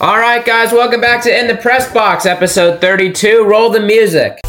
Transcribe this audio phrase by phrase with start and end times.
[0.00, 3.44] All right, guys, welcome back to In the Press Box, episode 32.
[3.44, 4.40] Roll the music.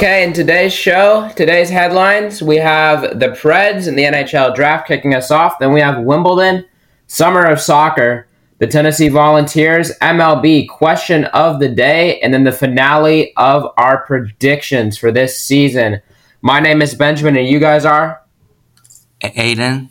[0.00, 5.14] Okay, in today's show, today's headlines, we have the Preds and the NHL draft kicking
[5.14, 5.58] us off.
[5.58, 6.64] Then we have Wimbledon,
[7.06, 8.26] Summer of Soccer,
[8.60, 14.96] the Tennessee Volunteers, MLB question of the day, and then the finale of our predictions
[14.96, 16.00] for this season.
[16.40, 18.22] My name is Benjamin, and you guys are?
[19.20, 19.90] Aiden.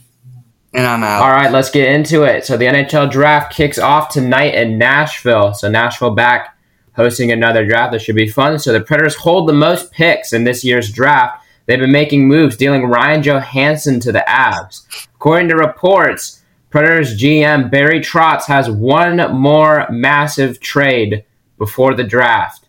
[0.74, 1.22] And I'm out.
[1.22, 2.48] All right, let's get into it.
[2.48, 5.54] So the NHL draft kicks off tonight in Nashville.
[5.54, 6.58] So Nashville back
[7.00, 8.60] hosting another draft that should be fun.
[8.60, 11.46] So the Predators hold the most picks in this year's draft.
[11.66, 15.08] They've been making moves, dealing Ryan Johansen to the Avs.
[15.16, 21.24] According to reports, Predators GM Barry Trotz has one more massive trade
[21.58, 22.68] before the draft.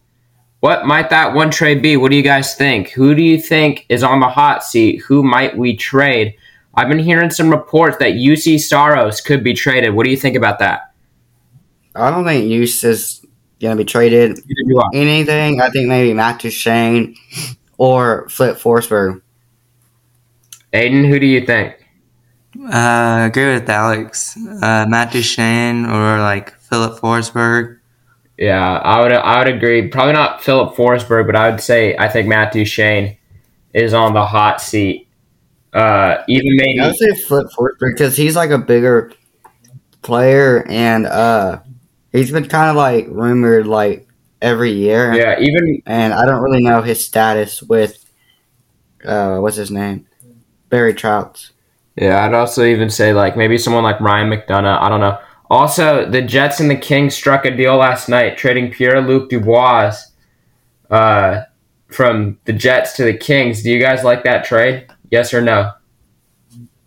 [0.61, 1.97] What might that one trade be?
[1.97, 2.91] What do you guys think?
[2.91, 4.99] Who do you think is on the hot seat?
[5.09, 6.37] Who might we trade?
[6.77, 9.93] I've been hearing some reports that Juuse Saros could be traded.
[9.93, 10.93] What do you think about that?
[11.97, 13.20] I don't think Juuse is
[13.61, 14.41] going to be traded.
[14.95, 15.61] Anything.
[15.61, 17.17] I think maybe Matt Duchene
[17.79, 19.23] or Filip Forsberg.
[20.73, 21.77] Aiden, who do you think?
[22.59, 24.37] Uh, I agree with Alex.
[24.37, 27.79] Uh, Matt Duchene or like Filip Forsberg.
[28.39, 29.89] Yeah, I would I would agree.
[29.89, 33.19] Probably not Filip Forsberg, but I would say I think Matt Duchene
[33.75, 35.09] is on the hot seat.
[35.73, 39.13] Uh, even maybe I would say Filip Forsberg because he's like a bigger
[40.03, 41.61] player and uh
[42.13, 44.09] he's been kind of like rumored like
[44.41, 45.13] every year.
[45.15, 48.05] Yeah, even and I don't really know his status with
[49.05, 50.07] uh what's his name?
[50.69, 51.51] Barry Trotz.
[51.97, 54.81] Yeah, I'd also even say like maybe someone like Ryan McDonagh.
[54.81, 55.19] I don't know.
[55.51, 59.97] Also, the Jets and the Kings struck a deal last night, trading Pierre Luc Dubois
[60.91, 61.43] uh,
[61.89, 63.65] from the Jets to the Kings.
[63.65, 64.87] Do you guys like that trade?
[65.11, 65.73] Yes or no?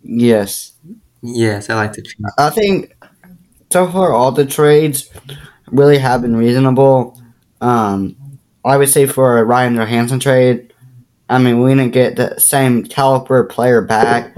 [0.02, 0.72] Yes.
[1.20, 2.24] Yes, I like the trade.
[2.38, 2.94] I think
[3.74, 5.10] so far all the trades
[5.66, 7.20] really have been reasonable.
[7.60, 10.72] Um, I would say for a Ryan Johansen trade,
[11.28, 14.32] I mean we didn't get the same caliber player back.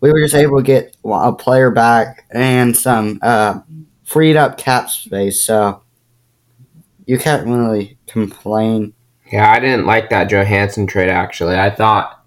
[0.00, 3.60] We were just able to get a player back and some uh,
[4.04, 5.82] freed up cap space, so
[7.06, 8.92] you can't really complain.
[9.32, 11.58] Yeah, I didn't like that Johansen trade actually.
[11.58, 12.21] I thought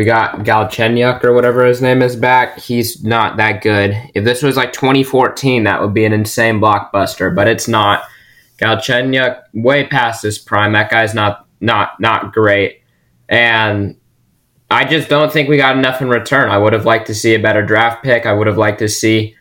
[0.00, 2.58] we got Galchenyuk or whatever his name is back.
[2.58, 3.94] He's not that good.
[4.14, 8.04] If this was like 2014, that would be an insane blockbuster, but it's not.
[8.56, 10.72] Galchenyuk way past his prime.
[10.72, 12.80] That guy's not not not great,
[13.28, 13.94] and
[14.70, 16.48] I just don't think we got enough in return.
[16.48, 18.24] I would have liked to see a better draft pick.
[18.24, 19.36] I would have liked to see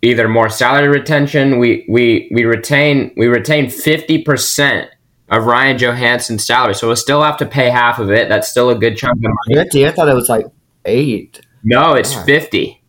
[0.00, 1.58] either more salary retention.
[1.58, 4.88] We we we retain we retain fifty percent
[5.32, 6.74] of Ryan Johansen's salary.
[6.74, 8.28] So we'll still have to pay half of it.
[8.28, 9.64] That's still a good chunk of money.
[9.64, 9.86] Fifty?
[9.86, 10.46] I thought it was like
[10.84, 11.40] eight.
[11.64, 12.84] No, it's fifty.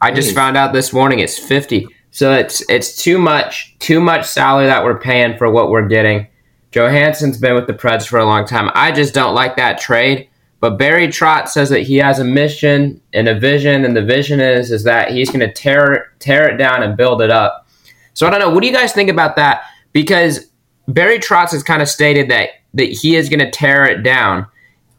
[0.00, 0.34] I just Jeez.
[0.34, 1.86] found out this morning it's fifty.
[2.10, 6.26] So it's it's too much too much salary that we're paying for what we're getting.
[6.72, 8.70] Johansen's been with the Preds for a long time.
[8.74, 10.28] I just don't like that trade.
[10.60, 14.40] But Barry Trotz says that he has a mission and a vision, and the vision
[14.40, 17.68] is is that he's going to tear tear it down and build it up.
[18.14, 18.48] So I don't know.
[18.48, 19.64] What do you guys think about that?
[19.92, 20.46] Because
[20.88, 24.46] Barry Trotz has kind of stated that that he is going to tear it down.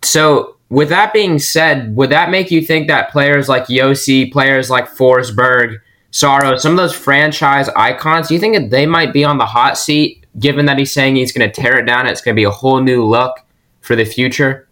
[0.03, 4.69] So with that being said, would that make you think that players like Josi, players
[4.69, 5.77] like Forsberg,
[6.11, 9.45] Saros, some of those franchise icons, do you think that they might be on the
[9.45, 10.25] hot seat?
[10.39, 12.51] Given that he's saying he's going to tear it down, it's going to be a
[12.51, 13.37] whole new look
[13.81, 14.67] for the future.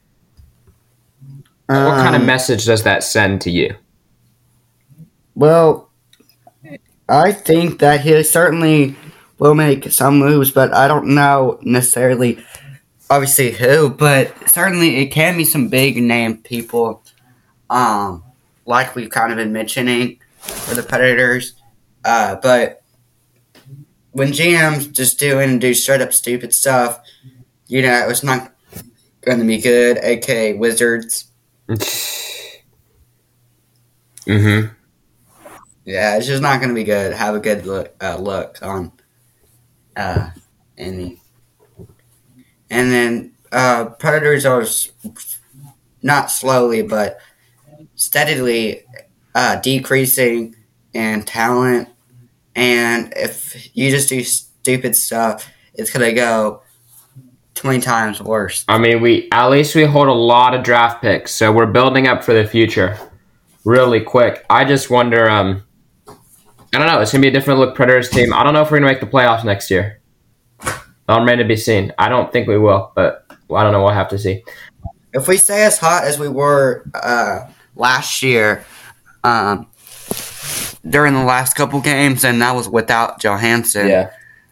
[1.68, 3.76] what kind of Um, message does that send to you?
[5.36, 5.90] Well,
[7.08, 8.96] I think that he certainly
[9.41, 12.38] will make some moves, but I don't know necessarily,
[13.09, 17.03] obviously who, but certainly it can be some big name people,
[17.68, 18.24] um,
[18.68, 21.55] like we've kind of been mentioning for the Predators.
[22.05, 22.84] Uh, but
[24.11, 27.02] when GMs just do and do straight up stupid stuff,
[27.66, 28.53] you know, it's not
[29.22, 31.32] going to be good, aka Wizards.
[34.28, 34.67] Mm-hmm.
[35.84, 37.11] Yeah, it's just not going to be good.
[37.11, 38.91] Have a good look, uh, look on
[39.96, 40.29] uh,
[40.78, 41.22] any.
[42.70, 44.66] And then uh, predators are
[46.02, 47.20] not slowly, but
[47.96, 48.84] steadily
[49.35, 50.55] uh, decreasing
[50.93, 51.90] in talent.
[52.55, 56.61] And if you just do stupid stuff, it's to go
[57.55, 58.66] 20 times worse.
[58.67, 62.08] I mean, we at least we hold a lot of draft picks, so we're building
[62.08, 62.97] up for the future
[63.64, 64.46] really quick.
[64.49, 65.64] I just wonder, um,
[66.73, 67.02] I don't know.
[67.02, 68.34] It's gonna be a different look Predators team.
[68.34, 70.02] I don't know if we're gonna make the playoffs next year.
[71.08, 71.94] I'm ready to be seen.
[71.97, 73.84] I don't think we will, but I don't know.
[73.84, 74.44] We'll have to see.
[75.14, 78.66] If we stay as hot as we were uh, last year,
[79.26, 79.68] um,
[80.88, 83.90] during the last couple games, and that was without Johansen.
[83.90, 84.12] Yeah.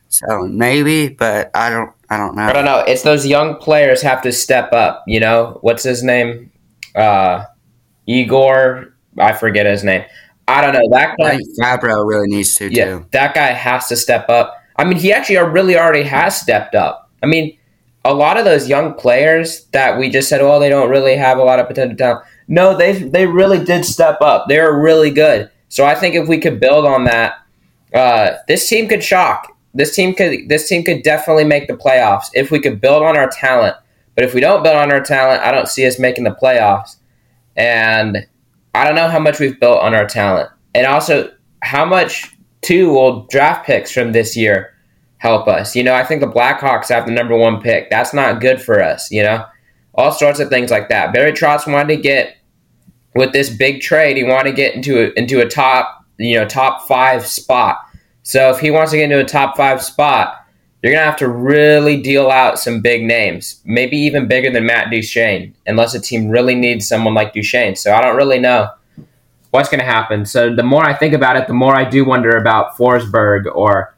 [0.09, 1.91] So maybe, but I don't.
[2.09, 2.41] I don't know.
[2.41, 2.79] I don't know.
[2.79, 5.03] It's those young players have to step up.
[5.07, 6.51] You know what's his name?
[6.95, 7.45] Uh,
[8.07, 8.93] Igor.
[9.17, 10.03] I forget his name.
[10.49, 10.89] I don't know.
[10.97, 11.37] That guy.
[11.61, 13.05] Fabbro really needs to Yeah, too.
[13.11, 14.55] that guy has to step up.
[14.77, 17.09] I mean, he actually really already has stepped up.
[17.21, 17.57] I mean,
[18.05, 21.37] a lot of those young players that we just said, well, they don't really have
[21.37, 22.25] a lot of potential talent.
[22.47, 24.47] No, they they really did step up.
[24.47, 25.51] They were really good.
[25.67, 27.35] So I think if we could build on that,
[27.93, 29.55] uh, this team could shock.
[29.73, 33.15] This team could this team could definitely make the playoffs if we could build on
[33.17, 33.75] our talent.
[34.15, 36.95] But if we don't build on our talent, I don't see us making the playoffs.
[37.55, 38.25] And
[38.73, 41.31] I don't know how much we've built on our talent, and also
[41.61, 44.73] how much too will draft picks from this year
[45.17, 45.75] help us.
[45.75, 47.89] You know, I think the Blackhawks have the number one pick.
[47.89, 49.11] That's not good for us.
[49.11, 49.45] You know,
[49.95, 51.13] all sorts of things like that.
[51.13, 52.37] Barry Trotz wanted to get
[53.15, 54.17] with this big trade.
[54.17, 57.79] He wanted to get into a, into a top you know top five spot.
[58.23, 60.45] So if he wants to get into a top five spot,
[60.81, 64.89] you're gonna have to really deal out some big names, maybe even bigger than Matt
[64.89, 67.75] Duchene, unless a team really needs someone like Duchene.
[67.75, 68.69] So I don't really know
[69.51, 70.25] what's gonna happen.
[70.25, 73.93] So the more I think about it, the more I do wonder about Forsberg or,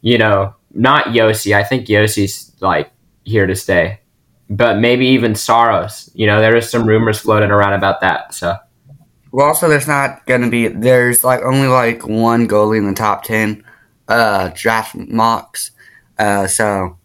[0.00, 1.54] you know, not Josi.
[1.54, 2.90] I think Josi's like
[3.24, 4.00] here to stay,
[4.50, 6.10] but maybe even Saros.
[6.14, 8.34] You know, there is some rumors floating around about that.
[8.34, 8.56] So
[9.30, 10.66] Well, also, there's not gonna be.
[10.68, 13.64] There's like only like one goalie in the top ten
[14.08, 15.70] uh, draft mocks.
[16.18, 16.96] Uh, so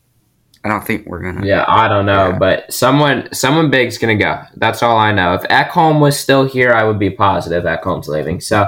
[0.64, 1.46] I don't think we're gonna.
[1.46, 2.38] Yeah, I don't know, Yeah.
[2.38, 4.42] but someone someone big's gonna go.
[4.56, 5.34] That's all I know.
[5.34, 8.40] If Ekholm was still here, I would be positive Ekholm's leaving.
[8.42, 8.68] So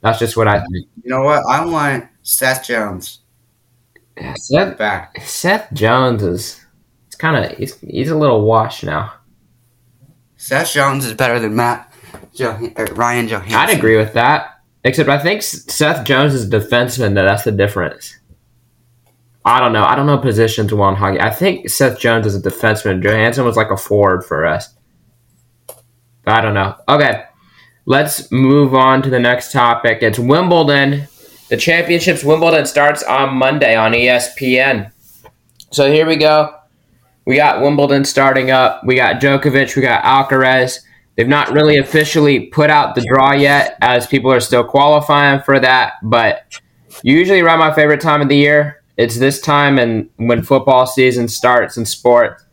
[0.00, 0.86] that's just what I think.
[1.02, 1.42] You know what?
[1.48, 3.20] I want Seth Jones
[4.16, 5.20] Yeah, Seth, back.
[5.22, 6.64] Seth Jones is
[7.06, 9.12] it's kind of he's he's a little washed now.
[10.36, 11.92] Seth Jones is better than Matt
[12.34, 13.54] jo- Ryan Johansen.
[13.54, 14.60] I'd agree with that.
[14.84, 17.14] Except I think Seth Jones is a defenseman.
[17.14, 18.15] Though that's the difference.
[19.46, 19.84] I don't know.
[19.84, 21.20] I don't know positions well in hockey.
[21.20, 23.00] I think Seth Jones is a defenseman.
[23.00, 24.74] Johansen was like a forward for us.
[26.26, 26.74] I don't know.
[26.88, 27.22] Okay,
[27.84, 30.02] let's move on to the next topic.
[30.02, 31.06] It's Wimbledon.
[31.48, 34.90] The championships Wimbledon starts on Monday on ESPN.
[35.70, 36.52] So here we go.
[37.24, 38.82] We got Wimbledon starting up.
[38.84, 39.76] We got Djokovic.
[39.76, 40.80] We got Alcaraz.
[41.14, 45.60] They've not really officially put out the draw yet, as people are still qualifying for
[45.60, 45.94] that.
[46.02, 46.60] But
[47.04, 51.28] usually around my favorite time of the year, it's this time and when football season
[51.28, 52.44] starts in sports.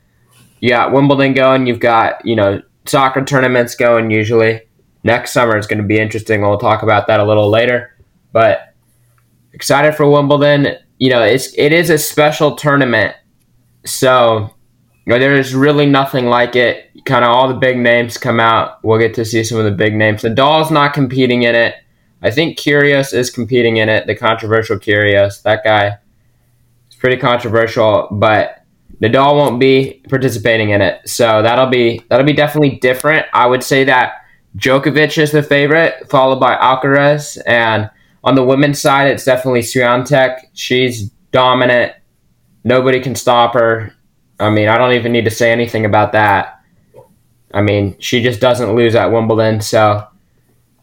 [0.59, 1.67] You got Wimbledon going.
[1.67, 4.11] You've got you know soccer tournaments going.
[4.11, 4.61] Usually
[5.03, 6.41] next summer is going to be interesting.
[6.41, 7.97] We'll talk about that a little later.
[8.31, 8.73] But
[9.53, 10.77] excited for Wimbledon.
[10.99, 13.15] You know, it's it is a special tournament,
[13.85, 14.53] so
[15.05, 16.89] you know, there's really nothing like it.
[17.05, 18.83] Kind of all the big names come out.
[18.83, 20.21] We'll get to see some of the big names.
[20.21, 21.75] The Nadal's not competing in it.
[22.21, 24.07] I think Kyrgios is competing in it.
[24.07, 25.93] The controversial Kyrgios, that guy, is
[27.03, 28.07] pretty controversial.
[28.11, 28.63] But
[29.01, 33.25] Nadal won't be participating in it, so that'll be that'll be definitely different.
[33.33, 34.21] I would say that
[34.57, 37.91] Djokovic is the favorite, followed by Alcaraz, and
[38.23, 40.45] on the women's side, it's definitely Swiatek.
[40.53, 41.91] She's dominant.
[42.63, 43.93] Nobody can stop her.
[44.39, 46.61] I mean, I don't even need to say anything about that.
[47.53, 49.59] I mean, she just doesn't lose at Wimbledon.
[49.59, 50.07] So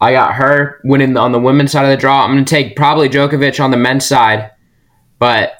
[0.02, 2.24] I got her winning on the women's side of the draw.
[2.24, 4.50] I'm going to take probably Djokovic on the men's side.
[5.18, 5.59] But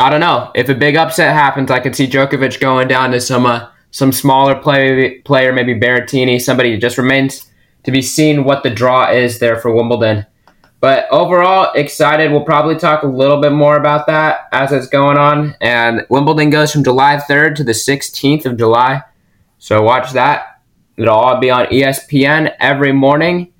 [0.00, 0.50] I don't know.
[0.54, 4.12] If a big upset happens, I could see Djokovic going down to some uh, some
[4.12, 6.72] smaller play, player, maybe Berrettini, somebody.
[6.72, 7.50] It just remains
[7.84, 10.24] to be seen what the draw is there for Wimbledon.
[10.80, 12.32] But overall, excited.
[12.32, 15.54] We'll probably talk a little bit more about that as it's going on.
[15.60, 19.02] And Wimbledon goes from July 3rd to the 16th of July.
[19.58, 20.62] So watch that.
[20.96, 23.52] It'll all be on ESPN every morning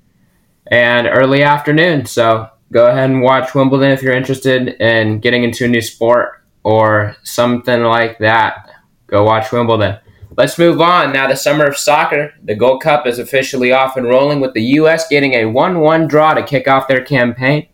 [0.65, 2.07] and early afternoon.
[2.07, 6.41] So go ahead and watch Wimbledon if you're interested in getting into a new sport
[6.63, 8.69] or something like that.
[9.07, 9.97] Go watch Wimbledon.
[10.37, 11.11] Let's move on.
[11.11, 14.63] Now, the summer of soccer, the Gold Cup is officially off and rolling with the
[14.63, 15.07] U.S.
[15.09, 17.67] getting a 1 1 draw to kick off their campaign.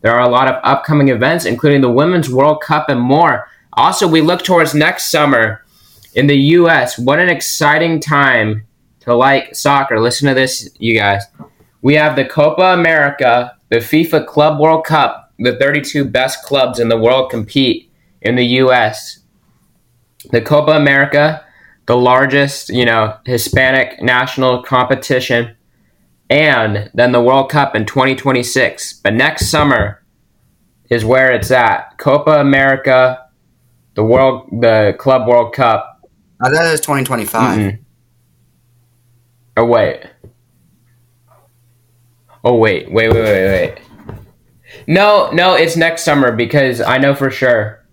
[0.00, 3.48] There are a lot of upcoming events, including the Women's World Cup and more.
[3.74, 5.64] Also, we look towards next summer
[6.14, 6.98] in the U.S.
[6.98, 8.66] What an exciting time
[9.00, 10.00] to like soccer.
[10.00, 11.22] Listen to this, you guys.
[11.86, 15.32] We have the Copa America, the FIFA Club World Cup.
[15.38, 19.20] The 32 best clubs in the world compete in the U.S.
[20.32, 21.46] The Copa America,
[21.86, 25.54] the largest, you know, Hispanic national competition.
[26.28, 28.94] and then the World Cup in 2026.
[29.04, 30.02] But next summer
[30.90, 31.98] is where it's at.
[31.98, 33.28] Copa America,
[33.94, 36.00] the world, the Club World Cup.
[36.42, 37.58] I thought it was 2025.
[37.58, 37.78] Mm-mm.
[39.56, 40.02] Oh wait.
[42.46, 43.80] Oh wait, wait, wait, wait, wait.
[44.86, 47.84] No, no, it's next summer because I know for sure.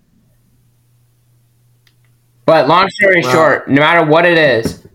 [2.46, 4.86] But long story short, no matter what it is,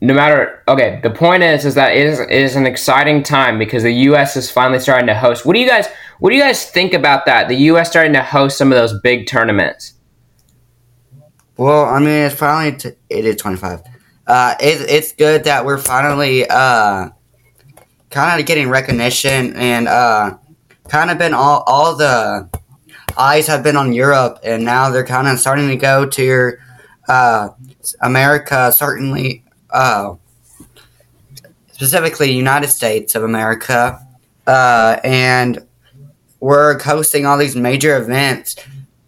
[0.00, 3.58] no matter okay, the point is is that it is, it is an exciting time
[3.58, 4.36] because the U.S.
[4.36, 5.44] is finally starting to host.
[5.44, 5.88] What do you guys
[6.20, 7.48] What do you guys think about that?
[7.48, 7.90] The U.S.
[7.90, 9.94] starting to host some of those big tournaments.
[11.56, 13.80] Well, I mean, it's finally t- it is 25.
[14.28, 17.08] Uh, it, it's good that we're finally uh,
[18.14, 20.36] kind of getting recognition and uh,
[20.88, 22.48] kind of been all all the
[23.18, 26.58] eyes have been on Europe, and now they're kind of starting to go to your
[27.08, 27.48] uh,
[28.00, 28.72] America.
[28.72, 30.14] Certainly, uh,
[31.72, 34.00] specifically United States of America,
[34.46, 35.66] uh, and
[36.40, 38.56] we're hosting all these major events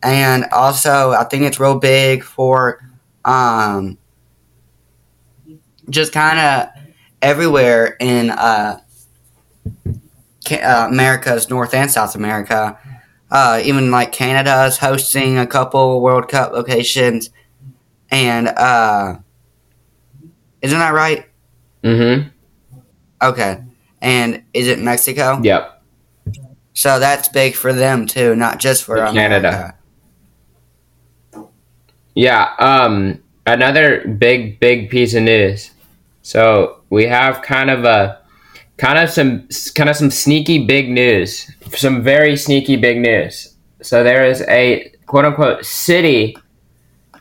[0.02, 2.80] and also I think it's real big for
[3.24, 3.98] um,
[5.90, 6.68] just kind of
[7.20, 8.80] everywhere in uh,
[10.50, 12.78] uh, America's North and South America.
[13.30, 17.30] Uh, even like Canada is hosting a couple World Cup locations,
[18.10, 19.16] and uh,
[20.62, 21.26] isn't that right?
[21.82, 22.28] Mm-hmm.
[23.22, 23.64] Okay,
[24.00, 25.40] and is it Mexico?
[25.42, 25.82] Yep.
[26.74, 29.74] So that's big for them too, not just for Canada.
[32.14, 35.72] Yeah, um another big big piece of news.
[36.26, 38.18] So, we have kind of a
[38.78, 41.50] kind of some kind of some sneaky big news.
[41.74, 43.54] Some very sneaky big news.
[43.82, 46.36] So there is a quote unquote city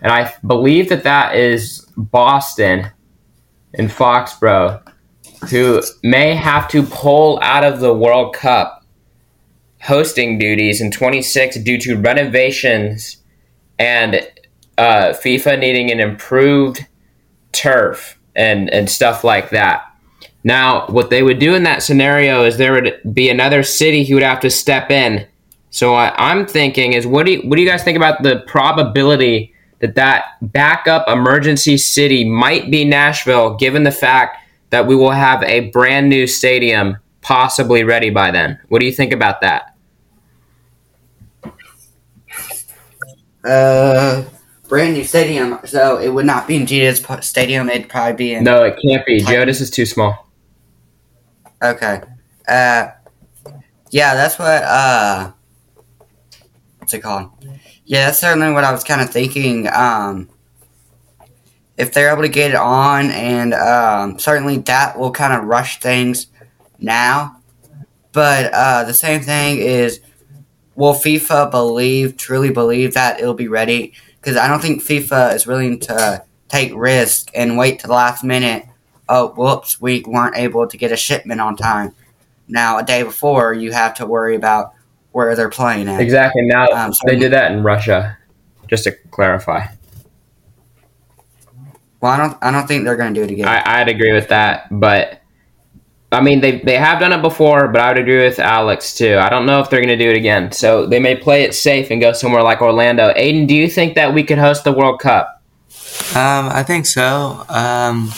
[0.02, 2.92] and I believe that that is Boston
[3.74, 4.82] in Foxborough
[5.50, 8.84] who may have to pull out of the World Cup
[9.82, 13.18] hosting duties in 26 due to renovations
[13.78, 14.28] and
[14.78, 16.86] uh, FIFA needing an improved
[17.52, 19.86] turf and, and stuff like that.
[20.46, 24.14] Now, what they would do in that scenario is there would be another city who
[24.14, 25.25] would have to step in.
[25.72, 28.44] So what I'm thinking is, what do you, what do you guys think about the
[28.46, 34.38] probability that that backup emergency city might be Nashville, given the fact
[34.70, 38.60] that we will have a brand new stadium possibly ready by then?
[38.70, 39.75] What do you think about that?
[43.44, 44.24] Uh,
[44.70, 47.68] brand new stadium, so it would not be in Geodis stadium.
[47.68, 48.44] It'd probably be in.
[48.44, 49.22] No, it can't be.
[49.22, 50.25] Geodis is too small.
[51.62, 52.02] Okay.
[52.48, 52.88] Uh,
[53.92, 54.64] yeah, that's what.
[54.64, 55.32] Uh,
[56.80, 57.32] what's it called?
[57.86, 59.68] Yeah, that's certainly what I was kind of thinking.
[59.72, 60.30] Um,
[61.78, 65.80] if they're able to get it on, and um, certainly that will kind of rush
[65.80, 66.28] things
[66.80, 67.42] now.
[68.12, 70.00] But uh, the same thing is,
[70.76, 73.94] will FIFA believe, truly believe that it'll be ready?
[74.22, 78.24] Because I don't think FIFA is willing to take risk and wait to the last
[78.24, 78.66] minute.
[79.08, 81.94] Oh, whoops, we weren't able to get a shipment on time.
[82.48, 84.74] Now, a day before, you have to worry about
[85.12, 86.02] where they're playing at.
[86.02, 86.42] Exactly.
[86.44, 88.18] Now Um, so- they did that in Russia.
[88.68, 89.68] Just to clarify,
[92.02, 92.38] Well, I don't.
[92.42, 93.48] I don't think they're going to do it again.
[93.48, 94.68] I, I'd agree with that.
[94.72, 95.22] But
[96.12, 97.68] I mean, they they have done it before.
[97.68, 99.18] But I would agree with Alex too.
[99.20, 100.52] I don't know if they're going to do it again.
[100.52, 103.14] So they may play it safe and go somewhere like Orlando.
[103.14, 105.42] Aiden, do you think that we could host the World Cup?
[106.16, 107.46] Um, I think so.
[107.50, 108.12] Um,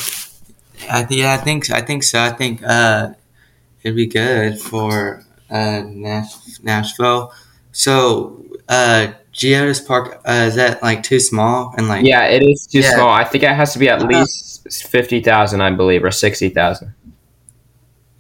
[0.90, 2.20] I th- yeah, I think I think so.
[2.20, 3.10] I think uh,
[3.84, 7.34] it'd be good for uh, Nash- Nashville.
[7.72, 12.66] So, uh, Geodis Park uh, is that like too small and like Yeah, it is
[12.68, 12.96] too Yeah.
[12.96, 13.10] small.
[13.10, 16.50] I think it has to be at Uh, least fifty thousand, I believe, or sixty
[16.50, 16.94] thousand.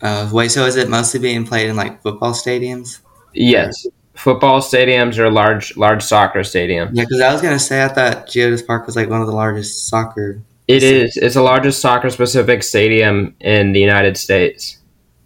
[0.02, 3.00] Uh, wait, so is it mostly being played in like football stadiums?
[3.34, 6.92] Yes, football stadiums or large large soccer stadiums.
[6.94, 9.34] Yeah, because I was gonna say I thought Geodis Park was like one of the
[9.34, 10.42] largest soccer.
[10.68, 11.16] It is.
[11.18, 14.78] It's the largest soccer specific stadium in the United States,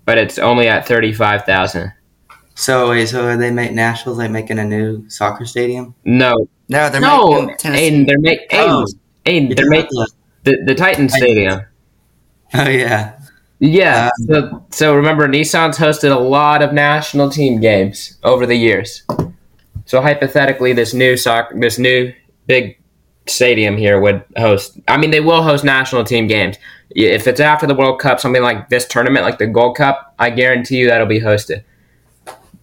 [0.05, 1.91] but it's only at thirty five thousand.
[2.55, 5.95] So wait, so are they make Nashville's like making a new soccer stadium?
[6.05, 7.89] No, no, they're no, making Tennessee.
[7.89, 8.85] Aiden, they're making Oh.
[9.25, 10.05] Aiden, Aiden, they're making
[10.43, 11.61] the the Titan Stadium.
[12.53, 13.17] Oh yeah.
[13.59, 14.09] Yeah.
[14.09, 19.03] Um, so, so remember, Nissan's hosted a lot of national team games over the years.
[19.85, 22.11] So hypothetically, this new soccer, this new
[22.47, 22.80] big
[23.31, 24.79] stadium here would host.
[24.87, 26.57] I mean, they will host national team games.
[26.91, 30.29] If it's after the World Cup, something like this tournament, like the Gold Cup, I
[30.29, 31.63] guarantee you that'll be hosted.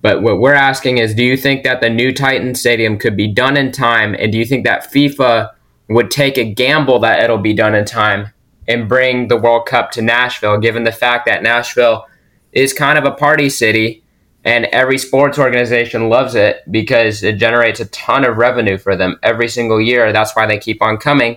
[0.00, 3.26] But what we're asking is, do you think that the new Titan Stadium could be
[3.26, 5.50] done in time, and do you think that FIFA
[5.88, 8.32] would take a gamble that it'll be done in time
[8.68, 12.06] and bring the World Cup to Nashville, given the fact that Nashville
[12.52, 14.04] is kind of a party city
[14.48, 19.18] and every sports organization loves it because it generates a ton of revenue for them
[19.22, 20.10] every single year.
[20.10, 21.36] That's why they keep on coming.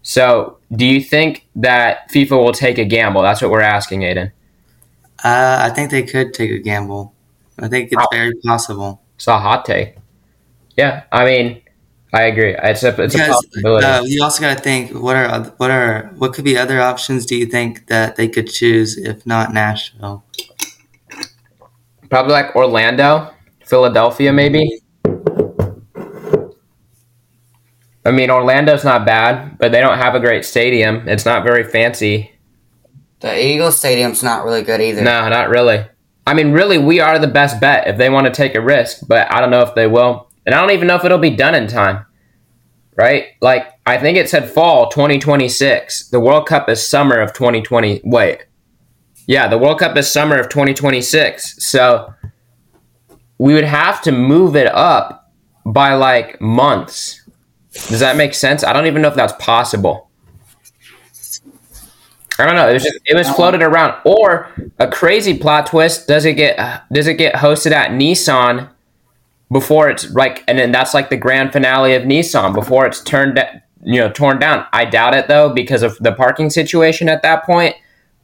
[0.00, 3.20] So, do you think that FIFA will take a gamble?
[3.20, 4.32] That's what we're asking, Aiden.
[5.22, 7.12] Uh, I think they could take a gamble.
[7.58, 9.02] I think it's very possible.
[9.16, 9.96] It's a hot take.
[10.74, 11.60] Yeah, I mean,
[12.14, 12.54] I agree.
[12.56, 13.84] It's a it's a possibility.
[13.84, 17.26] uh, you also got to think what are what are what could be other options?
[17.26, 20.24] Do you think that they could choose if not Nashville?
[22.10, 23.32] Probably like Orlando,
[23.64, 24.80] Philadelphia, maybe.
[28.04, 31.06] I mean, Orlando's not bad, but they don't have a great stadium.
[31.06, 32.32] It's not very fancy.
[33.20, 35.02] The Eagles Stadium's not really good either.
[35.02, 35.84] No, not really.
[36.26, 39.06] I mean, really, we are the best bet if they want to take a risk,
[39.06, 40.30] but I don't know if they will.
[40.46, 42.06] And I don't even know if it'll be done in time.
[42.96, 43.26] Right?
[43.42, 46.08] Like, I think it said fall 2026.
[46.08, 48.00] The World Cup is summer of 2020.
[48.04, 48.46] Wait.
[49.28, 51.62] Yeah, the World Cup is summer of 2026.
[51.64, 52.14] So
[53.36, 55.30] we would have to move it up
[55.66, 57.28] by like months.
[57.72, 58.64] Does that make sense?
[58.64, 60.08] I don't even know if that's possible.
[62.38, 62.70] I don't know.
[62.70, 64.00] It was just it was floated around.
[64.04, 66.56] Or a crazy plot twist: does it get
[66.90, 68.70] does it get hosted at Nissan
[69.52, 73.38] before it's like, and then that's like the grand finale of Nissan before it's turned
[73.82, 74.64] you know torn down.
[74.72, 77.76] I doubt it though because of the parking situation at that point.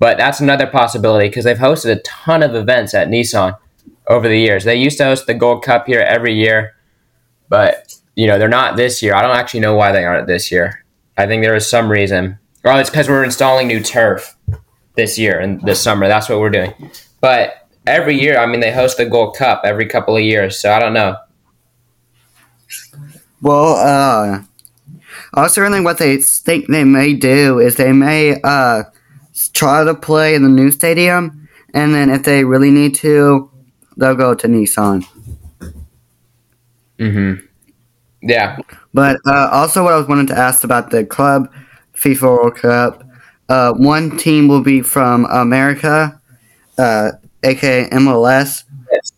[0.05, 3.57] But that's another possibility because they've hosted a ton of events at Nissan
[4.07, 4.65] over the years.
[4.65, 6.75] They used to host the Gold Cup here every year,
[7.49, 9.15] but you know they're not this year.
[9.15, 10.85] I don't actually know why they aren't this year.
[11.17, 12.39] I think there is some reason.
[12.63, 14.37] Well, it's because we're installing new turf
[14.95, 16.07] this year and this summer.
[16.07, 16.75] That's what we're doing.
[17.23, 20.61] But every year, I mean, they host the Gold Cup every couple of years.
[20.61, 21.17] So I don't know.
[23.41, 24.43] Well, uh,
[25.33, 28.83] also, really, what they think they may do is they may uh,
[29.53, 33.51] try to play in the new stadium, and then if they really need to,
[33.97, 35.05] they'll go to Nissan.
[36.99, 37.45] Mm-hmm.
[38.23, 38.59] Yeah.
[38.93, 41.53] But uh, also, what I was wanting to ask about the club
[41.95, 43.05] FIFA World Cup,
[43.49, 46.21] uh, one team will be from America,
[46.79, 48.65] uh, aka MLS.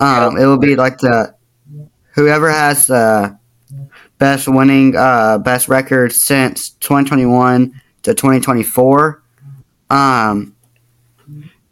[0.00, 1.34] Um, it will be like the
[2.14, 3.38] whoever has the
[4.18, 9.22] best winning, uh, best record since 2021 to 2024.
[9.90, 10.54] Um,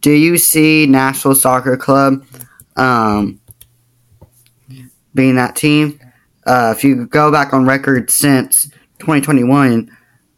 [0.00, 2.24] do you see Nashville Soccer Club
[2.76, 3.40] um,
[5.14, 5.98] being that team?
[6.46, 8.64] Uh, if you go back on record since
[8.98, 9.90] 2021,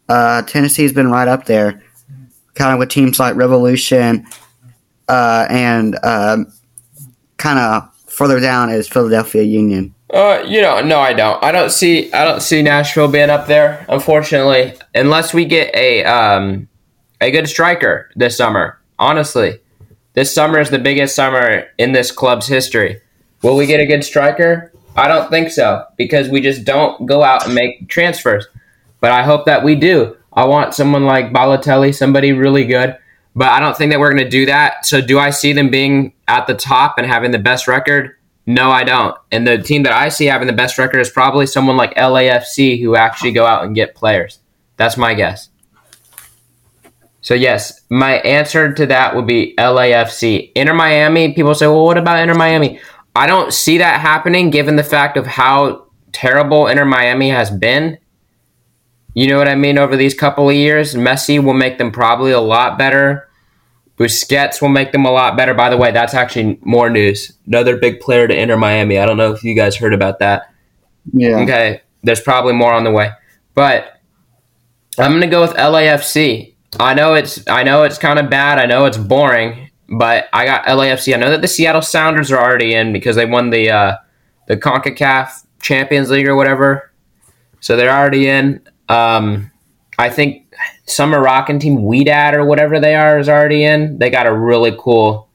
[0.09, 1.83] uh, Tennessee's been right up there,
[2.53, 4.25] kind of with teams like Revolution,
[5.09, 6.51] uh, and um
[7.37, 9.93] kind of further down is Philadelphia Union.
[10.13, 11.43] Uh, you know, no, I don't.
[11.43, 12.11] I don't see.
[12.13, 13.85] I don't see Nashville being up there.
[13.89, 16.67] Unfortunately, unless we get a um
[17.21, 18.79] a good striker this summer.
[18.99, 19.59] Honestly,
[20.13, 23.01] this summer is the biggest summer in this club's history.
[23.43, 24.71] Will we get a good striker?
[24.95, 28.47] I don't think so because we just don't go out and make transfers.
[28.99, 30.17] But I hope that we do.
[30.33, 32.97] I want someone like Balotelli, somebody really good.
[33.35, 34.85] But I don't think that we're going to do that.
[34.85, 38.15] So do I see them being at the top and having the best record?
[38.47, 39.15] No, I don't.
[39.31, 42.81] And the team that I see having the best record is probably someone like LAFC
[42.81, 44.39] who actually go out and get players.
[44.77, 45.49] That's my guess.
[47.27, 50.49] So yes, my answer to that would be LAFC.
[50.55, 52.79] Inter Miami, people say, "Well, what about Inter Miami?"
[53.17, 57.97] I don't see that happening given the fact of how terrible Inter Miami has been.
[59.13, 60.95] You know what I mean over these couple of years?
[60.95, 63.27] Messi will make them probably a lot better.
[63.97, 65.53] Busquets will make them a lot better.
[65.53, 67.33] By the way, that's actually more news.
[67.45, 68.99] Another big player to Inter Miami.
[68.99, 70.53] I don't know if you guys heard about that.
[71.11, 71.39] Yeah.
[71.39, 73.11] Okay, there's probably more on the way,
[73.53, 73.99] but
[74.97, 76.53] I'm gonna go with LAFC.
[76.79, 78.59] I know it's I know it's kind of bad.
[78.59, 81.13] I know it's boring, but I got LAFC.
[81.13, 83.97] I know that the Seattle Sounders are already in because they won the uh,
[84.47, 86.91] the Concacaf Champions League or whatever,
[87.59, 88.61] so they're already in.
[88.89, 89.51] Um,
[89.97, 90.53] I think
[90.85, 93.97] some Moroccan team, Wydad or whatever they are, is already in.
[93.97, 95.27] They got a really cool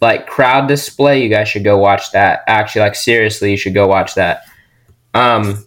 [0.00, 1.22] like crowd display.
[1.22, 2.44] You guys should go watch that.
[2.46, 4.42] Actually, like seriously, you should go watch that.
[5.14, 5.66] Um,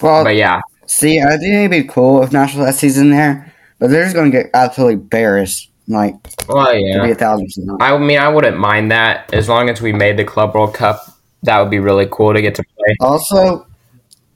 [0.00, 3.52] Well, but yeah, see, I think it'd be cool if Nashville SC's in there,
[3.84, 5.68] but they're just going to get absolutely embarrassed.
[5.88, 6.14] Like,
[6.48, 7.04] well, to be yeah.
[7.04, 7.68] a thousand percent.
[7.82, 11.04] I mean, I wouldn't mind that as long as we made the Club World Cup.
[11.42, 12.96] That would be really cool to get to play.
[13.00, 13.66] Also,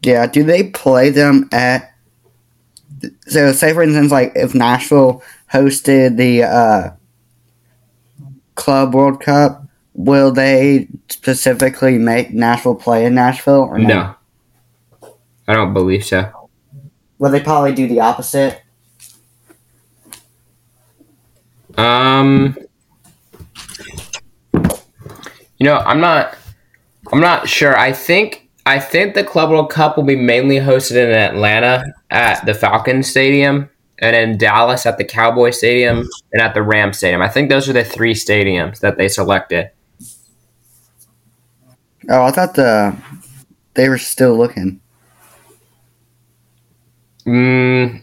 [0.03, 1.95] yeah, do they play them at?
[3.29, 6.91] So, say for instance, like if Nashville hosted the uh,
[8.55, 14.15] Club World Cup, will they specifically make Nashville play in Nashville or no?
[15.01, 16.51] No, I don't believe so.
[17.17, 18.61] Will they probably do the opposite?
[22.19, 22.57] Um,
[25.59, 26.37] you know, I'm not.
[27.13, 27.79] I'm not sure.
[27.79, 32.45] I think I think the Club World Cup will be mainly hosted in Atlanta at
[32.45, 37.23] the Falcon Stadium, and in Dallas at the Cowboy Stadium, and at the Ram Stadium.
[37.23, 39.71] I think those are the three stadiums that they selected.
[42.11, 42.97] Oh, I thought the
[43.75, 44.81] they were still looking.
[47.27, 48.03] Mm,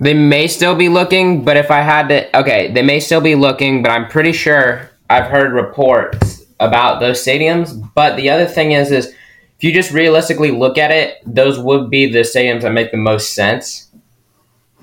[0.00, 3.34] they may still be looking, but if I had to, okay, they may still be
[3.34, 7.88] looking, but I'm pretty sure I've heard reports about those stadiums.
[7.94, 11.90] But the other thing is, is if you just realistically look at it, those would
[11.90, 13.88] be the stadiums that make the most sense.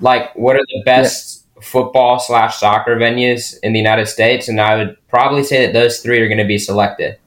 [0.00, 1.62] Like, what are the best yeah.
[1.62, 4.48] football slash soccer venues in the United States?
[4.48, 7.18] And I would probably say that those three are going to be selected.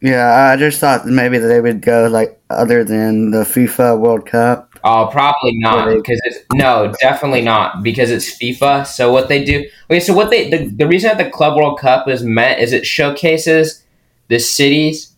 [0.00, 4.67] Yeah, I just thought maybe they would go like other than the FIFA World Cup.
[4.84, 8.86] Oh, probably not because it's no, definitely not because it's FIFA.
[8.86, 9.68] So what they do?
[9.90, 12.72] Okay, so what they the, the reason that the Club World Cup is meant is
[12.72, 13.84] it showcases
[14.28, 15.14] the cities,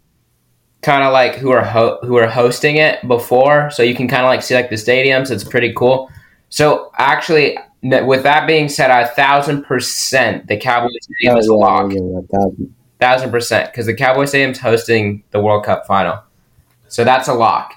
[0.83, 4.23] kind of like who are ho- who are hosting it before, so you can kind
[4.23, 5.31] of like see like the stadiums.
[5.31, 6.11] It's pretty cool.
[6.49, 11.91] So actually, with that being said, a thousand percent the Cowboys Stadium is a lock.
[12.33, 12.75] thousand.
[12.99, 16.23] thousand percent because the Cowboy Stadium's hosting the World Cup final,
[16.89, 17.75] so that's a lock.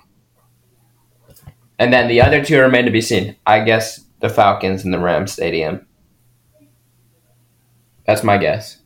[1.84, 3.36] And then the other two remain to be seen.
[3.46, 5.86] I guess the Falcons and the Rams Stadium.
[8.06, 8.78] That's my guess.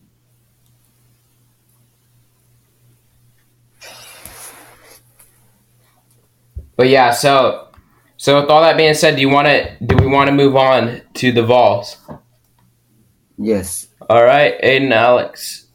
[6.75, 7.67] But yeah, so
[8.17, 10.55] so with all that being said, do you want to do we want to move
[10.55, 11.97] on to the Vols?
[13.37, 13.89] Yes.
[14.09, 15.67] All right, Aiden, Alex.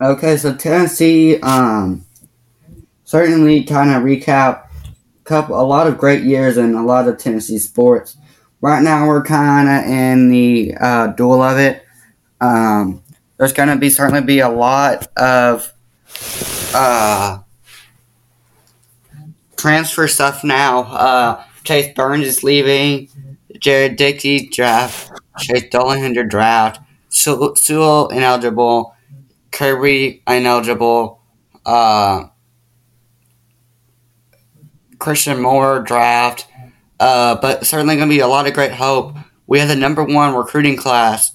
[0.00, 2.06] Okay, so Tennessee, um,
[3.02, 4.68] certainly kind of recap
[5.24, 8.16] couple a lot of great years in a lot of Tennessee sports.
[8.60, 11.84] Right now, we're kind of in the uh, duel of it.
[12.40, 13.02] Um,
[13.36, 15.72] there's going to be certainly be a lot of
[16.74, 17.38] uh,
[19.56, 20.82] transfer stuff now.
[20.82, 23.08] Uh, Chase Burns is leaving.
[23.58, 25.10] Jared Dickey draft.
[25.38, 26.80] Chase Dollander draft.
[27.08, 28.94] Sewell ineligible.
[29.50, 31.20] Kirby ineligible.
[31.64, 32.26] Uh,
[35.02, 36.46] Christian Moore draft,
[37.00, 39.16] uh, but certainly going to be a lot of great hope.
[39.48, 41.32] We have the number one recruiting class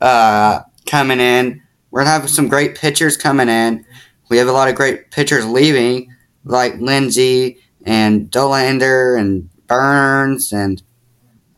[0.00, 1.60] uh, coming in.
[1.90, 3.84] We're going to have some great pitchers coming in.
[4.30, 10.82] We have a lot of great pitchers leaving, like Lindsey and Dollander and Burns and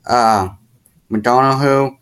[0.05, 0.49] uh,
[1.13, 1.97] McDonough.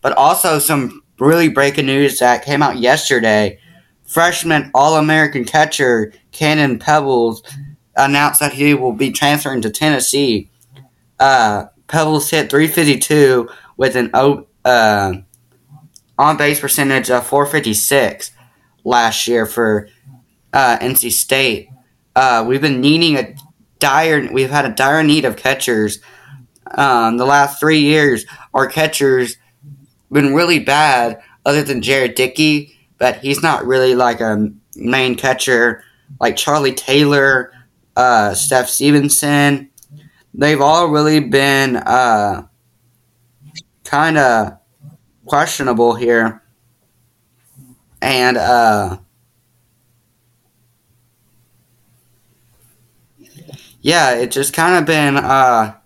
[0.00, 3.58] But also some really breaking news that came out yesterday.
[4.06, 7.42] Freshman All American catcher Cannon Peebles
[7.96, 10.50] announced that he will be transferring to Tennessee.
[11.18, 14.10] Uh, Peebles hit 352 with an
[14.64, 15.12] uh,
[16.18, 18.30] on base percentage of 456
[18.84, 19.88] last year for
[20.52, 21.68] uh, NC State.
[22.14, 23.34] Uh, we've been needing a
[23.78, 24.28] dire.
[24.32, 26.00] We've had a dire need of catchers.
[26.74, 28.24] Um, the last three years,
[28.54, 29.36] our catchers
[30.10, 31.20] been really bad.
[31.44, 35.82] Other than Jared Dickey, but he's not really like a main catcher
[36.20, 37.52] like Charlie Taylor
[37.96, 39.70] uh, Steph Stevenson.
[40.34, 42.46] They've all really been uh,
[43.84, 44.58] kind of
[45.26, 46.42] questionable here.
[48.00, 48.98] And uh,
[53.80, 55.76] yeah, it's just kind of been uh,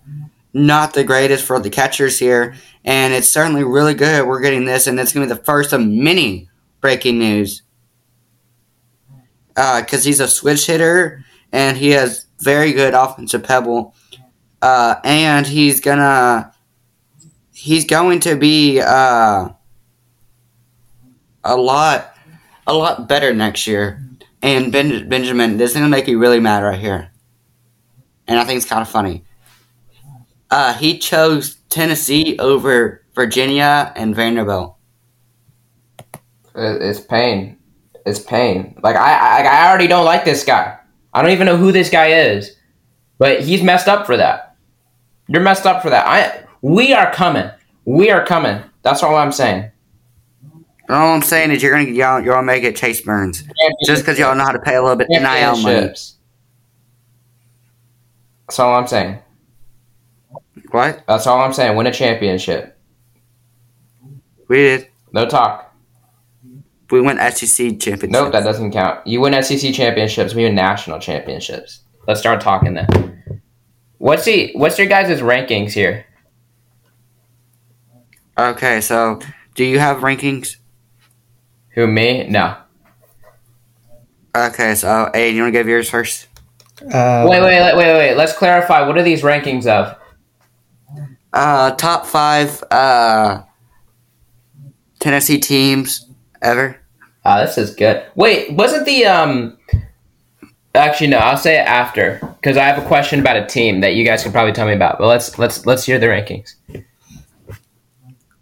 [0.53, 2.55] not the greatest for the catchers here.
[2.85, 5.73] And it's certainly really good we're getting this, and it's going to be the first
[5.73, 6.49] of many
[6.81, 7.63] breaking news.
[9.49, 13.95] Because uh, he's a switch hitter and he has very good offensive pebble.
[14.63, 16.53] Uh, and he's gonna
[17.53, 19.49] he's going to be uh,
[21.45, 22.15] a lot
[22.67, 24.03] a lot better next year.
[24.43, 27.11] And ben- Benjamin, this is gonna make you really mad right here,
[28.27, 29.25] and I think it's kind of funny.
[30.51, 34.77] Uh, he chose Tennessee over Virginia and Vanderbilt.
[36.55, 37.59] It's pain.
[38.05, 38.79] It's pain.
[38.83, 40.79] Like I, I, I already don't like this guy.
[41.17, 42.55] I don't even know who this guy is,
[43.17, 44.55] but he's messed up for that.
[45.29, 46.07] You're messed up for that.
[46.07, 47.51] I we are coming.
[47.87, 48.63] We are coming.
[48.83, 49.71] That's all I'm saying.
[50.91, 53.45] All I'm saying is you're gonna y'all you're gonna make it Chase Burns
[53.87, 55.87] just because y'all know how to pay a little bit NIL money.
[58.47, 59.19] That's all I'm saying.
[60.73, 61.03] What?
[61.09, 61.79] That's all I'm saying.
[61.79, 62.79] Win a championship.
[64.49, 64.89] We did.
[65.13, 65.66] No talk.
[66.91, 68.13] We win SEC championships.
[68.13, 69.05] Nope, that doesn't count.
[69.07, 70.35] You win SEC championships.
[70.35, 71.81] We win national championships.
[72.07, 73.43] Let's start talking then.
[73.99, 76.07] What's the what's your guys' rankings here?
[78.39, 79.21] Okay, so
[79.55, 80.57] do you have rankings?
[81.71, 82.27] Who me?
[82.29, 82.57] No.
[84.37, 86.29] Okay, so Aiden, you want to give yours first?
[86.83, 88.15] Uh, Wait, wait, wait, wait, wait.
[88.17, 88.87] Let's clarify.
[88.87, 89.97] What are these rankings of?
[91.33, 93.43] Uh, top five uh
[95.01, 96.09] Tennessee teams
[96.43, 96.77] ever.
[97.25, 98.05] Ah, this is good.
[98.15, 99.59] Wait, wasn't the um?
[100.75, 101.19] Actually, no.
[101.19, 104.23] I'll say it after because I have a question about a team that you guys
[104.23, 104.99] could probably tell me about.
[104.99, 106.55] But let's let's let's hear the rankings.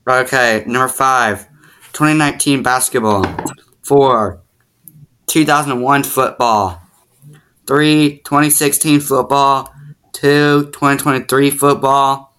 [0.07, 1.49] Okay, number five,
[1.93, 3.25] 2019 basketball.
[3.83, 4.43] Four,
[5.27, 6.81] 2001 football.
[7.67, 9.73] Three, 2016 football.
[10.13, 12.37] Two, 2023 football.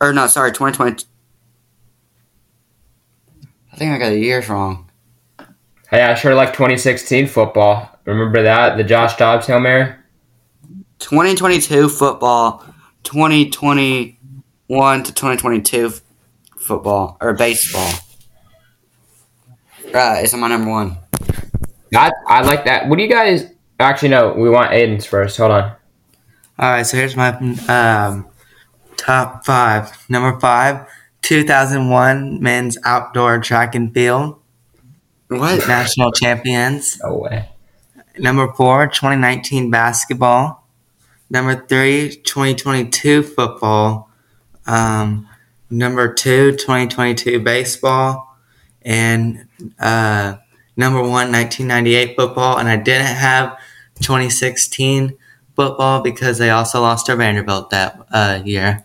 [0.00, 1.04] Or no, sorry, 2020.
[3.76, 4.90] I think I got the years wrong.
[5.90, 7.90] Hey, I sure like 2016 football.
[8.06, 9.94] Remember that the Josh Dobbs hail mary?
[10.98, 12.64] 2022 football.
[13.02, 15.92] 2021 to 2022
[16.58, 17.92] football or baseball.
[19.92, 20.96] Right, it's my number one.
[21.94, 22.88] I I like that.
[22.88, 23.44] What do you guys?
[23.78, 24.32] Actually, no.
[24.32, 25.36] We want Aiden's first.
[25.36, 25.64] Hold on.
[26.58, 27.28] All right, so here's my
[27.68, 28.26] um,
[28.96, 29.92] top five.
[30.08, 30.86] Number five,
[31.26, 34.38] 2001 men's outdoor track and field
[35.26, 35.66] What?
[35.66, 37.00] national champions.
[37.02, 37.48] No way.
[38.16, 40.64] Number four, 2019 basketball.
[41.28, 44.08] Number three, 2022 football.
[44.68, 45.28] Um,
[45.68, 48.38] number two, 2022 baseball.
[48.82, 49.48] And
[49.80, 50.36] uh,
[50.76, 52.56] number one, 1998 football.
[52.58, 53.58] And I didn't have
[54.00, 55.18] 2016
[55.56, 58.84] football because they also lost to Vanderbilt that uh, year.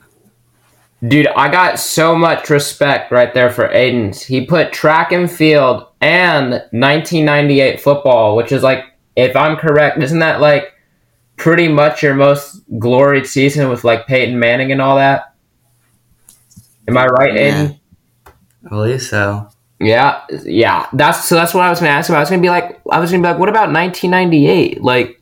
[1.08, 4.22] Dude, I got so much respect right there for Aiden's.
[4.22, 8.86] He put track and field and 1998 football, which is like,
[9.16, 10.74] if I'm correct, isn't that like
[11.38, 15.34] pretty much your most gloried season with like Peyton Manning and all that?
[16.88, 17.80] Am I right, Aiden?
[18.66, 19.50] I believe so.
[19.80, 20.86] Yeah, yeah.
[20.94, 21.34] That's so.
[21.34, 22.18] That's what I was gonna ask about.
[22.18, 24.84] I was gonna be like, I was gonna be like, what about 1998?
[24.84, 25.20] Like,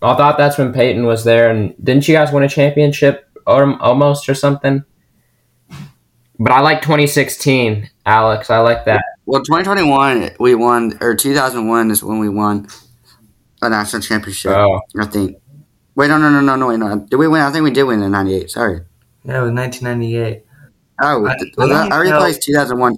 [0.00, 4.28] I thought that's when Peyton was there, and didn't you guys win a championship almost
[4.28, 4.84] or something?
[6.38, 8.50] But I like 2016, Alex.
[8.50, 9.02] I like that.
[9.24, 12.68] Well, 2021 we won, or 2001 is when we won
[13.62, 14.52] a national championship.
[14.52, 15.36] Oh, I think.
[15.94, 16.98] Wait, no, no, no, no, no, wait, no.
[17.08, 17.40] Did we win?
[17.40, 18.50] I think we did win in '98.
[18.50, 18.80] Sorry.
[19.24, 20.44] Yeah, it was 1998.
[21.02, 22.00] Oh, I- th- I was I know.
[22.16, 22.96] replaced 2001.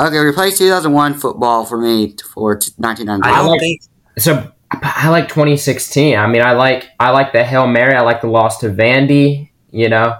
[0.00, 3.36] Okay, replace 2001 football for me for t- I 1998.
[3.36, 3.82] don't like-
[4.18, 6.16] so I like 2016.
[6.18, 7.94] I mean, I like I like the hail mary.
[7.94, 9.50] I like the loss to Vandy.
[9.70, 10.18] You know,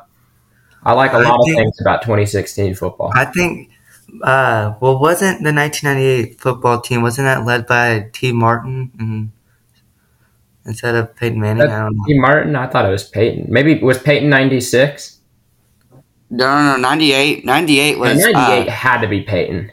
[0.82, 3.10] I like a lot of things about 2016 football.
[3.14, 3.70] I think,
[4.22, 9.32] uh, well, wasn't the 1998 football team wasn't that led by Tee Martin and,
[10.64, 11.62] instead of Peyton Manning?
[11.62, 12.04] I don't know.
[12.06, 12.56] Tee Martin.
[12.56, 13.46] I thought it was Peyton.
[13.48, 15.18] Maybe was Peyton 96.
[16.30, 17.44] No, no, no, 98.
[17.44, 18.18] 98 was.
[18.18, 19.72] 98 Uh, had to be Peyton.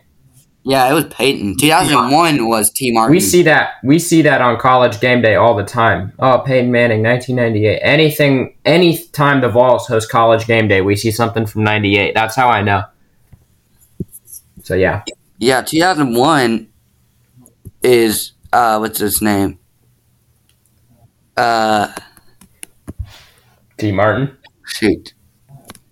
[0.67, 1.57] Yeah, it was Peyton.
[1.57, 3.11] 2001 was Tee Martin.
[3.11, 6.11] We see that we see that on college game day all the time.
[6.17, 7.79] Oh, Peyton Manning, 1998.
[7.83, 12.15] Anything, any time the Vols host college game day, we see something from 98.
[12.15, 12.83] That's how I know.
[14.63, 15.03] So yeah,
[15.37, 16.67] Yeah, 2001
[17.83, 18.31] is.
[18.51, 19.59] uh What's his name?
[21.37, 21.93] Uh,
[23.77, 24.35] Tee Martin.
[24.65, 25.13] shoot.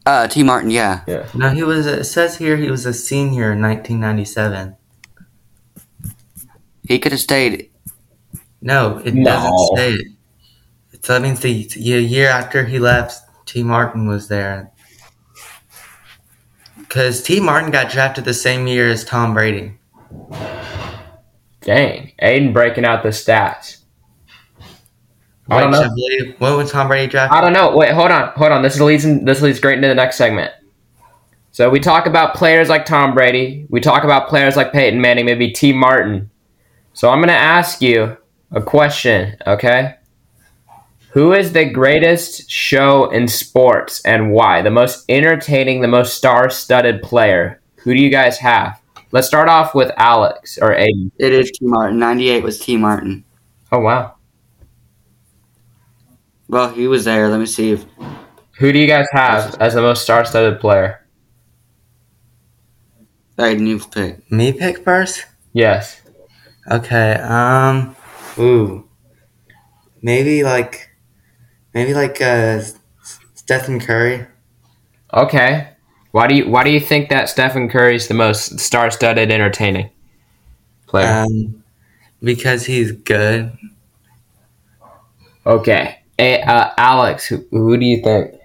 [0.06, 1.02] Uh, Tee Martin, yeah.
[1.08, 1.28] Yeah.
[1.34, 1.86] No, he was.
[1.86, 4.76] It says here he was a senior in 1997.
[6.88, 7.70] He could have stayed.
[8.62, 9.24] No, it No.
[9.24, 10.08] doesn't say it.
[11.02, 14.72] So that means the year year after he left, Tee Martin was there.
[16.78, 19.74] Because Tee Martin got drafted the same year as Tom Brady.
[21.62, 23.83] Dang, Aiden breaking out the stats.
[25.50, 25.84] I don't know.
[25.84, 27.38] believe, when was Tom Brady drafted?
[27.38, 27.76] I don't know.
[27.76, 28.62] Wait, hold on, hold on.
[28.62, 30.54] This leads in, this leads great into the next segment.
[31.52, 33.68] So we talk about players like Tom Brady.
[33.70, 36.30] We talk about players like Peyton Manning, maybe Tee Martin.
[36.94, 38.18] So I'm gonna ask you
[38.52, 39.96] a question, okay?
[41.10, 44.62] Who is the greatest show in sports and why?
[44.64, 47.62] The most entertaining, the most star-studded player.
[47.78, 48.82] Who do you guys have?
[49.12, 51.12] Let's start off with Alex or Aiden.
[51.20, 52.00] It is Tee Martin.
[52.00, 53.24] 98 was Tee Martin.
[53.72, 54.16] Oh wow.
[56.54, 57.30] Well, he was there.
[57.30, 57.84] Let me see if.
[58.60, 61.04] Who do you guys have as the most star-studded player?
[63.40, 64.32] I need to pick.
[64.32, 65.26] Me pick first?
[65.54, 66.00] Yes.
[66.70, 67.96] Okay, um,
[68.38, 68.88] ooh,
[70.04, 70.92] maybe like,
[71.74, 72.62] maybe like uh,
[73.34, 74.28] Stephen Curry.
[75.12, 75.70] Okay.
[76.12, 79.90] Why do you Why do you think that Stephen Curry's the most star-studded, entertaining
[80.86, 81.26] player?
[81.26, 81.64] Um,
[82.22, 83.58] because he's good.
[85.48, 86.03] okay.
[86.18, 88.36] Hey, uh, Alex, who, who do you think?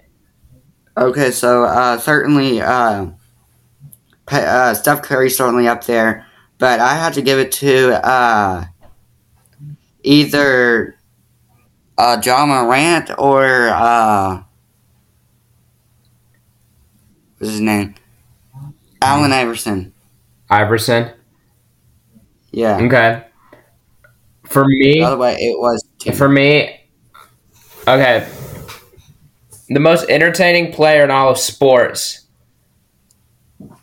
[0.97, 3.07] Okay, so uh, certainly uh,
[4.27, 6.25] uh, Steph Curry certainly up there,
[6.57, 8.65] but I had to give it to uh,
[10.03, 10.95] either
[11.97, 14.41] uh, Ja Morant or uh,
[17.37, 17.95] what's his name?
[19.01, 19.93] Allen Iverson.
[20.49, 21.11] Iverson.
[22.51, 22.77] Yeah.
[22.77, 23.25] Okay.
[24.45, 26.15] For me, By the way, it was Tim.
[26.15, 26.78] for me,
[27.95, 28.27] okay.
[29.69, 32.25] The most entertaining player in all of sports.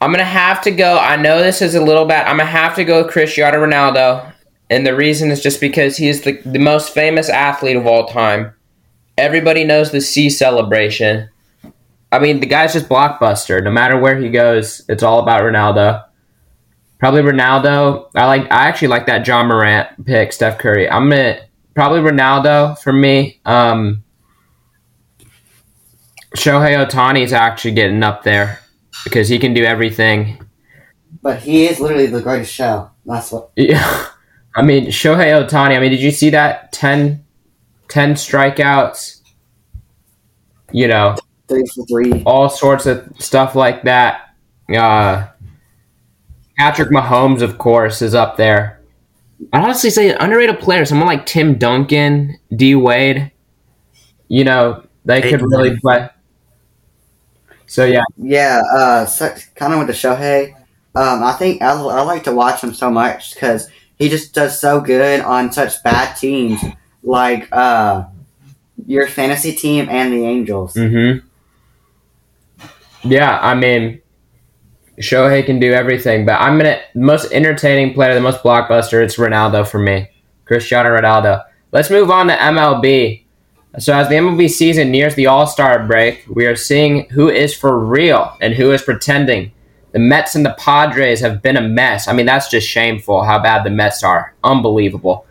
[0.01, 0.99] I'm gonna have to go.
[0.99, 2.27] I know this is a little bad.
[2.27, 4.33] I'm gonna have to go with Cristiano Ronaldo,
[4.71, 8.07] and the reason is just because he is the, the most famous athlete of all
[8.07, 8.53] time.
[9.19, 11.29] Everybody knows the C celebration.
[12.12, 13.62] I mean, the guy's just blockbuster.
[13.62, 16.05] No matter where he goes, it's all about Ronaldo.
[16.99, 18.09] Probably Ronaldo.
[18.14, 18.45] I like.
[18.51, 20.88] I actually like that Ja Morant pick, Steph Curry.
[20.88, 21.40] I'm gonna
[21.77, 23.41] probably Ronaldo for me.
[23.45, 24.03] Um,
[26.37, 28.59] Shohei Ohtani is actually getting up there
[29.05, 30.41] because he can do everything.
[31.23, 32.91] But he is literally the greatest show.
[33.05, 33.51] That's what.
[33.57, 34.07] Yeah,
[34.57, 35.77] I mean Shohei Ohtani.
[35.77, 37.25] I mean, did you see that 10,
[37.89, 39.21] 10 strikeouts?
[40.73, 41.17] You know,
[41.49, 42.23] Three for three.
[42.27, 44.35] all sorts of stuff like that.
[44.75, 45.29] Uh,
[46.59, 48.76] Patrick Mahomes, of course, is up there.
[49.53, 53.33] I'd honestly say underrated player, someone like Tim Duncan, D Wade.
[54.29, 56.09] You know, they could really play.
[57.66, 60.55] So yeah, Yeah, uh, so, kind of with the Shohei.
[60.94, 63.68] Um, I think I, I like to watch him so much because
[63.99, 66.62] he just does so good on such bad teams
[67.03, 68.05] like uh,
[68.87, 70.75] your fantasy team and the Angels.
[70.75, 71.27] Mm-hmm.
[73.09, 74.01] Yeah, I mean,
[75.01, 79.03] Shohei can do everything, but I'm gonna most entertaining player, the most blockbuster.
[79.05, 80.09] It's Ronaldo for me,
[80.45, 81.45] Cristiano Ronaldo.
[81.73, 83.25] Let's move on to MLB.
[83.79, 87.55] So as the MLB season nears the All Star break, we are seeing who is
[87.55, 89.53] for real and who is pretending.
[89.93, 92.09] The Mets and the Padres have been a mess.
[92.09, 94.35] I mean, that's just shameful how bad the Mets are.
[94.43, 95.27] Unbelievable.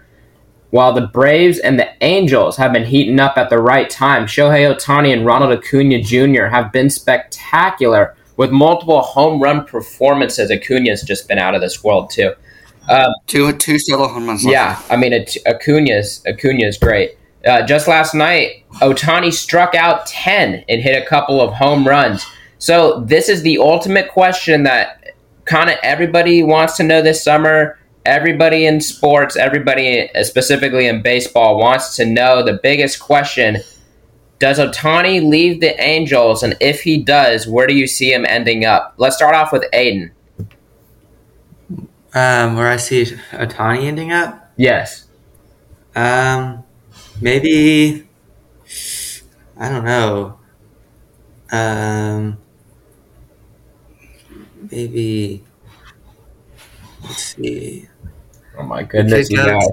[0.69, 4.75] While the Braves and the Angels have been heating up at the right time, Shohei
[4.75, 6.45] Ohtani and Ronald Acuna Jr.
[6.45, 10.50] have been spectacular with multiple home run performances.
[10.52, 12.34] Acuna's just been out of this world too.
[12.89, 14.45] Um, Two two solo home runs.
[14.45, 17.17] yeah, I mean it, Acuna's Acuna's great.
[17.45, 22.26] Uh, just last night, Ohtani struck out ten and hit a couple of home runs.
[22.58, 25.13] So this is the ultimate question that
[25.45, 27.78] kind of everybody wants to know this summer.
[28.06, 33.58] Everybody in sports, everybody uh, specifically in baseball, wants to know the biggest question:
[34.39, 36.43] Does Ohtani leave the Angels?
[36.43, 38.93] And if he does, where do you see him ending up?
[38.98, 40.12] Let's start off with Aiden.
[42.13, 44.52] Um, where I see Ohtani ending up.
[44.58, 45.08] Yes.
[45.95, 46.63] Um,
[47.21, 48.06] maybe
[49.58, 50.38] I don't know.
[51.52, 52.38] Um,
[54.71, 55.43] maybe
[57.04, 57.88] let's see.
[58.58, 59.67] Oh my goodness, you guys.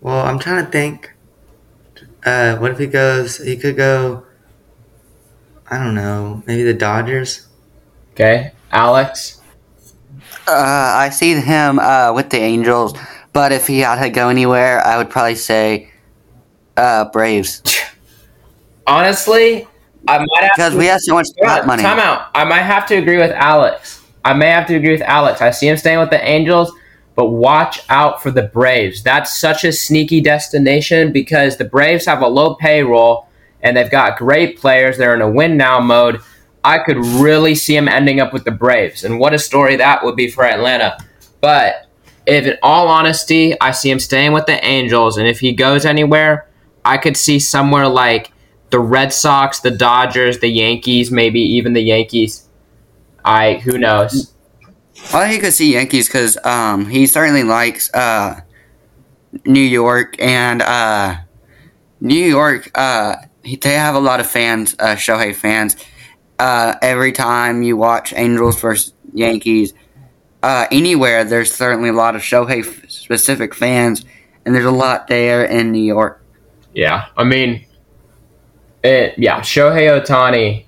[0.00, 1.13] well, I'm trying to think.
[2.24, 3.38] Uh, what if he goes?
[3.38, 4.24] He could go.
[5.70, 6.42] I don't know.
[6.46, 7.46] Maybe the Dodgers.
[8.12, 9.40] Okay, Alex.
[10.46, 12.94] Uh, I see him uh, with the Angels,
[13.32, 15.90] but if he had to go anywhere, I would probably say
[16.76, 17.62] uh, Braves
[18.86, 19.66] Honestly,
[20.06, 21.82] I might have because to, we have so much Yeah, money.
[21.82, 22.28] Time out.
[22.34, 24.02] I might have to agree with Alex.
[24.24, 25.40] I may have to agree with Alex.
[25.40, 26.70] I see him staying with the Angels,
[27.14, 29.02] but watch out for the Braves.
[29.02, 33.28] That's such a sneaky destination because the Braves have a low payroll
[33.62, 34.98] and they've got great players.
[34.98, 36.20] They're in a win now mode.
[36.64, 40.02] I could really see him ending up with the Braves, and what a story that
[40.02, 40.96] would be for Atlanta.
[41.42, 41.86] But
[42.26, 45.84] if, in all honesty, I see him staying with the Angels, and if he goes
[45.84, 46.48] anywhere,
[46.82, 48.32] I could see somewhere like
[48.70, 52.48] the Red Sox, the Dodgers, the Yankees, maybe even the Yankees.
[53.24, 54.33] I who knows.
[55.12, 58.40] Well, he could see Yankees because um, he certainly likes uh,
[59.44, 61.16] New York and uh,
[62.00, 62.70] New York.
[62.74, 65.76] Uh, they have a lot of fans, uh, Shohei fans.
[66.38, 69.74] Uh, every time you watch Angels versus Yankees,
[70.42, 74.04] uh, anywhere there's certainly a lot of Shohei f- specific fans,
[74.44, 76.22] and there's a lot there in New York.
[76.74, 77.64] Yeah, I mean,
[78.82, 79.14] it.
[79.16, 80.66] Yeah, Shohei Ohtani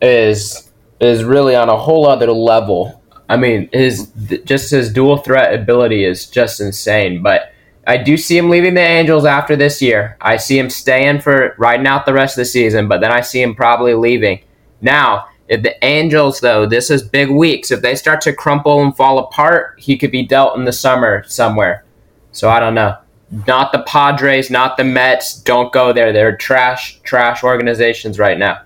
[0.00, 3.02] is is really on a whole other level.
[3.28, 4.10] I mean, his
[4.44, 7.22] just his dual threat ability is just insane.
[7.22, 7.52] But
[7.86, 10.16] I do see him leaving the Angels after this year.
[10.20, 13.20] I see him staying for riding out the rest of the season, but then I
[13.20, 14.40] see him probably leaving.
[14.80, 17.70] Now, if the Angels, though, this is big weeks.
[17.70, 21.22] If they start to crumple and fall apart, he could be dealt in the summer
[21.26, 21.84] somewhere.
[22.32, 22.96] So I don't know.
[23.46, 25.40] Not the Padres, not the Mets.
[25.40, 26.12] Don't go there.
[26.12, 28.62] They're trash, trash organizations right now.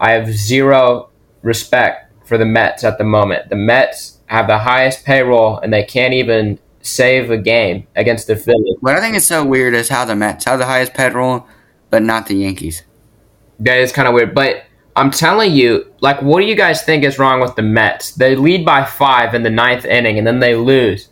[0.00, 1.10] I have zero
[1.42, 3.48] respect for the Mets at the moment.
[3.48, 8.36] The Mets have the highest payroll, and they can't even save a game against the
[8.36, 8.76] Phillies.
[8.80, 11.46] What I think is so weird is how the Mets have the highest payroll,
[11.90, 12.82] but not the Yankees.
[13.60, 14.64] That is kind of weird, but
[14.96, 18.12] I'm telling you, like, what do you guys think is wrong with the Mets?
[18.12, 21.08] They lead by five in the ninth inning, and then they lose.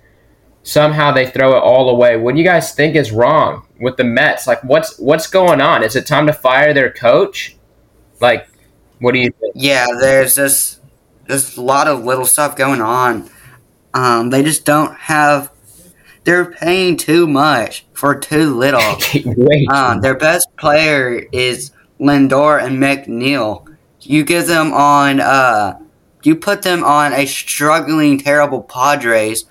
[0.62, 2.16] Somehow they throw it all away.
[2.16, 4.46] What do you guys think is wrong with the Mets?
[4.46, 5.82] Like, what's what's going on?
[5.82, 7.56] Is it time to fire their coach?
[8.20, 8.46] Like,
[9.00, 9.54] what do you think?
[9.56, 10.81] Yeah, there's just
[11.26, 13.30] there's a lot of little stuff going on.
[13.94, 15.50] Um, they just don't have.
[16.24, 18.80] They're paying too much for too little.
[19.70, 23.66] Um, their best player is Lindor and McNeil.
[24.00, 25.20] You give them on.
[25.20, 25.78] Uh,
[26.22, 29.44] you put them on a struggling, terrible Padres.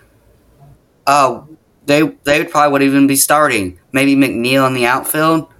[1.08, 1.42] Uh,
[1.86, 3.80] they they probably would even be starting.
[3.92, 5.52] Maybe McNeil in the outfield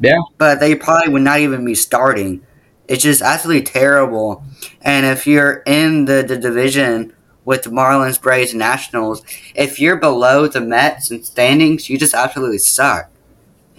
[0.00, 2.45] yeah, but they probably would not even be starting.
[2.88, 4.44] It's just absolutely terrible.
[4.82, 7.12] And if you're in the, the division
[7.44, 9.22] with the Marlins, Braves, Nationals,
[9.54, 13.10] if you're below the Mets and standings, you just absolutely suck.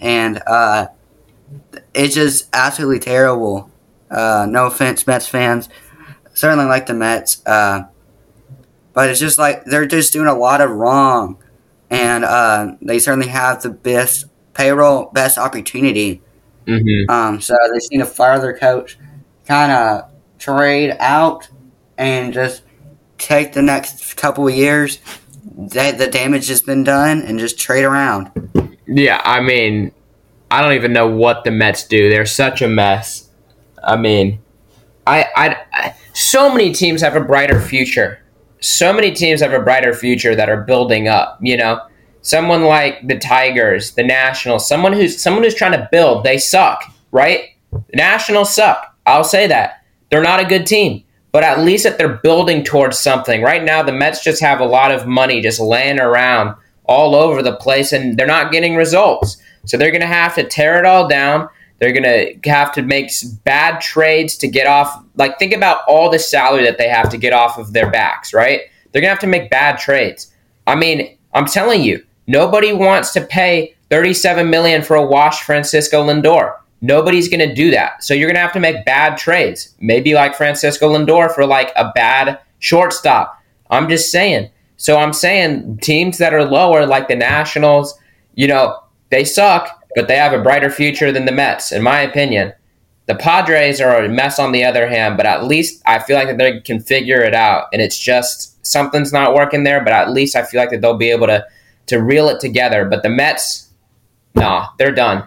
[0.00, 0.88] And uh,
[1.94, 3.70] it's just absolutely terrible.
[4.10, 5.68] Uh, no offense, Mets fans.
[6.34, 7.44] Certainly like the Mets.
[7.46, 7.88] Uh,
[8.92, 11.38] but it's just like they're just doing a lot of wrong.
[11.90, 16.20] And uh, they certainly have the best payroll, best opportunity.
[16.68, 18.98] Hmm Um, so they just need to fire their coach,
[19.46, 21.48] kind of trade out,
[21.96, 22.62] and just
[23.16, 24.98] take the next couple of years
[25.56, 28.30] that the damage has been done, and just trade around.
[28.86, 29.20] yeah.
[29.24, 29.92] I mean,
[30.50, 32.10] I don't even know what the Mets do.
[32.10, 33.28] They're such a mess.
[33.82, 34.40] I mean,
[35.06, 38.20] I, I, I so many teams have a brighter future.
[38.60, 41.38] So many teams have a brighter future that are building up.
[41.40, 41.80] You know,
[42.28, 46.24] someone like the Tigers, the Nationals, someone who's someone who's trying to build.
[46.24, 47.50] They suck, right?
[47.72, 48.94] The Nationals suck.
[49.06, 52.98] I'll say that they're not a good team, but at least that they're building towards
[52.98, 53.42] something.
[53.42, 56.54] Right now, the Mets just have a lot of money just laying around
[56.84, 59.38] all over the place, and they're not getting results.
[59.64, 61.48] So they're going to have to tear it all down.
[61.78, 63.10] They're going to have to make
[63.44, 65.02] bad trades to get off.
[65.16, 68.34] Like, think about all the salary that they have to get off of their backs,
[68.34, 68.62] right?
[68.92, 70.32] They're going to have to make bad trades.
[70.66, 76.04] I mean, I'm telling you, nobody wants to pay 37 million for a washed Francisco
[76.04, 76.54] Lindor.
[76.80, 78.04] Nobody's going to do that.
[78.04, 79.74] So you're going to have to make bad trades.
[79.80, 83.42] Maybe like Francisco Lindor for like a bad shortstop.
[83.70, 84.50] I'm just saying.
[84.76, 87.98] So I'm saying teams that are lower, like the Nationals,
[88.34, 88.78] you know,
[89.10, 92.52] they suck, but they have a brighter future than the Mets, in my opinion.
[93.06, 96.28] The Padres are a mess on the other hand, but at least I feel like
[96.28, 97.64] that they can figure it out.
[97.72, 100.98] And it's just something's not working there, but at least I feel like that they'll
[100.98, 101.44] be able to
[101.88, 102.84] to reel it together.
[102.84, 103.70] But the Mets,
[104.34, 105.26] nah, they're done.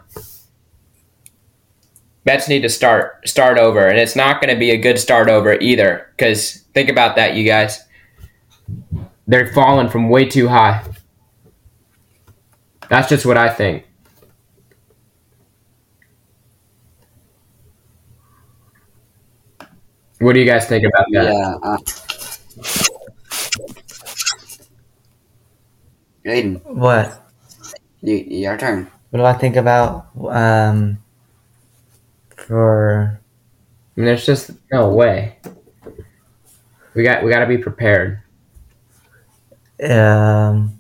[2.26, 5.30] Mets need to start start over, and it's not going to be a good start
[5.30, 6.08] over either.
[6.16, 7.84] Because think about that, you guys.
[9.28, 10.84] They're falling from way too high.
[12.90, 13.86] That's just what I think.
[20.20, 21.34] What do you guys think about that?
[21.34, 21.78] Yeah.
[26.26, 27.24] Aiden, What?
[28.02, 28.90] you, your turn.
[29.10, 30.98] What do I think about um
[32.38, 33.20] for
[33.96, 35.38] I mean, there's just no way.
[36.94, 38.22] We got we got to be prepared.
[39.84, 40.80] um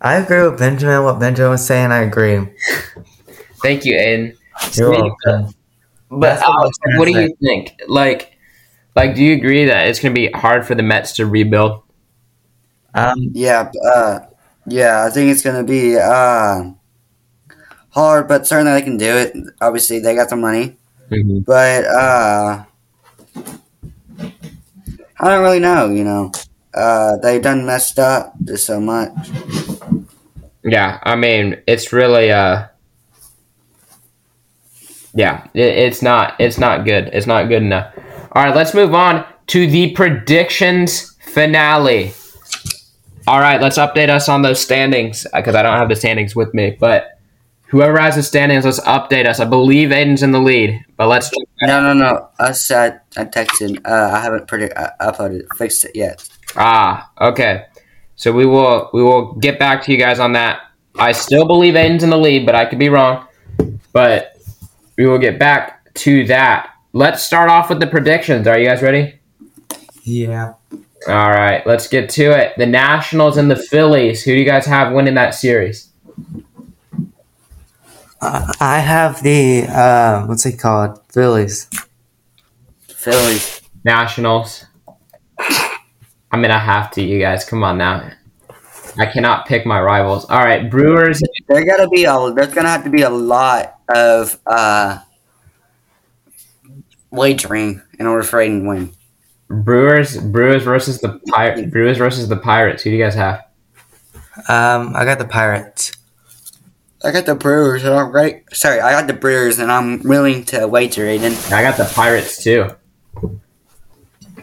[0.00, 1.04] I agree with Benjamin.
[1.04, 2.38] What Benjamin was saying, I agree.
[3.62, 4.36] Thank you, Aiden.
[4.76, 5.54] You're Speak- welcome.
[6.10, 7.80] But That's what I Alex, was what do you think?
[7.88, 8.36] Like,
[8.94, 11.82] like, do you agree that it's going to be hard for the Mets to rebuild?
[12.94, 14.18] Um, Yeah, uh,
[14.66, 16.70] yeah, I think it's gonna be uh,
[17.90, 19.34] hard, but certainly they can do it.
[19.60, 20.76] Obviously, they got the money,
[21.10, 21.40] Mm-hmm.
[21.40, 22.64] but uh,
[25.20, 25.90] I don't really know.
[25.90, 26.32] You know,
[26.74, 29.10] uh, they've done messed up just so much.
[30.64, 32.66] Yeah, I mean, it's really uh,
[35.14, 37.10] yeah, it, it's not it's not good.
[37.12, 37.92] It's not good enough.
[38.32, 42.12] All right, let's move on to the predictions finale.
[43.26, 46.52] All right, let's update us on those standings because I don't have the standings with
[46.54, 47.08] me, but.
[47.68, 49.40] Whoever has the standings, let's update us.
[49.40, 51.30] I believe Aiden's in the lead, but let's
[51.62, 52.28] No, no, no.
[52.38, 53.80] I said I texted.
[53.86, 54.76] Uh, I haven't predict.
[54.76, 56.28] I uploaded, fixed it yet.
[56.54, 57.64] Ah, okay.
[58.16, 60.60] So we will we will get back to you guys on that.
[60.98, 63.26] I still believe Aiden's in the lead, but I could be wrong.
[63.94, 64.36] But
[64.98, 66.74] we will get back to that.
[66.92, 68.46] Let's start off with the predictions.
[68.46, 69.18] Are you guys ready?
[70.02, 70.54] yeah.
[71.08, 72.54] All right, let's get to it.
[72.56, 74.22] The Nationals and the Phillies.
[74.22, 75.90] Who do you guys have winning that series?
[78.20, 81.00] I I have the uh, what's it called?
[81.12, 81.68] Phillies.
[82.88, 83.60] Phillies.
[83.84, 84.64] Nationals.
[85.38, 87.02] I mean, I have to.
[87.02, 88.10] You guys, come on now.
[88.96, 90.24] I cannot pick my rivals.
[90.26, 91.20] All right, Brewers.
[91.48, 92.32] There gotta be a.
[92.32, 94.98] There's gonna have to be a lot of uh,
[97.10, 98.92] wagering in order for Aiden to win.
[99.52, 100.16] Brewers.
[100.18, 101.70] Brewers versus the Pirates.
[101.70, 102.82] Brewers versus the Pirates.
[102.82, 103.44] Who do you guys have?
[104.48, 105.92] Um, I got the Pirates.
[107.04, 108.44] I got the Brewers, and I'm right.
[108.52, 111.52] Sorry, I got the Brewers, and I'm willing to wager, Aiden.
[111.52, 112.70] I got the Pirates too.
[113.20, 113.38] So,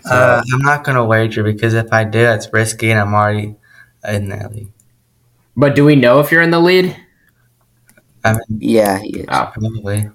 [0.05, 3.55] Uh, I'm not gonna wager because if I do, it's risky, and I'm already
[4.07, 4.72] in that league.
[5.57, 6.95] but do we know if you're in the lead?
[8.24, 9.26] I mean, Yeah, he is.
[9.30, 9.49] Oh.
[9.53, 10.10] probably.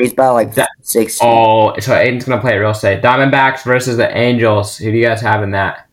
[0.00, 1.18] He's about like That- six.
[1.22, 3.02] Oh, so Aiden's gonna play it real safe.
[3.02, 4.76] Diamondbacks versus the Angels.
[4.78, 5.86] Who do you guys have in that?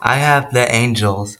[0.00, 1.38] I have the Angels.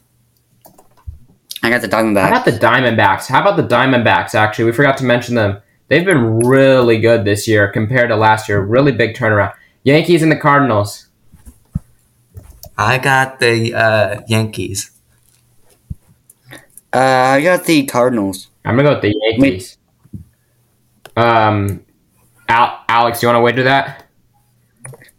[1.62, 2.28] I got the How Diamondbacks.
[2.28, 3.26] about the Diamondbacks?
[3.26, 4.34] How about the Diamondbacks?
[4.34, 5.58] Actually, we forgot to mention them.
[5.88, 8.60] They've been really good this year compared to last year.
[8.60, 9.54] Really big turnaround.
[9.82, 11.06] Yankees and the Cardinals.
[12.76, 14.90] I got the uh, Yankees.
[16.92, 18.48] Uh, I got the Cardinals.
[18.64, 19.78] I'm gonna go with the Yankees.
[21.16, 21.84] Um,
[22.48, 24.04] Al- Alex, you want to wager that?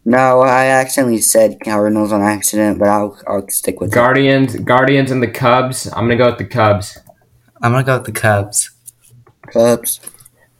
[0.05, 3.95] No, I accidentally said Cardinals on accident, but I'll I'll stick with it.
[3.95, 5.87] Guardians, Guardians, and the Cubs.
[5.87, 6.97] I'm gonna go with the Cubs.
[7.61, 8.71] I'm gonna go with the Cubs.
[9.53, 9.99] Cubs.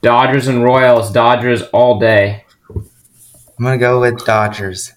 [0.02, 1.10] Dodgers and Royals.
[1.10, 2.44] Dodgers all day.
[2.68, 4.92] I'm gonna go with Dodgers.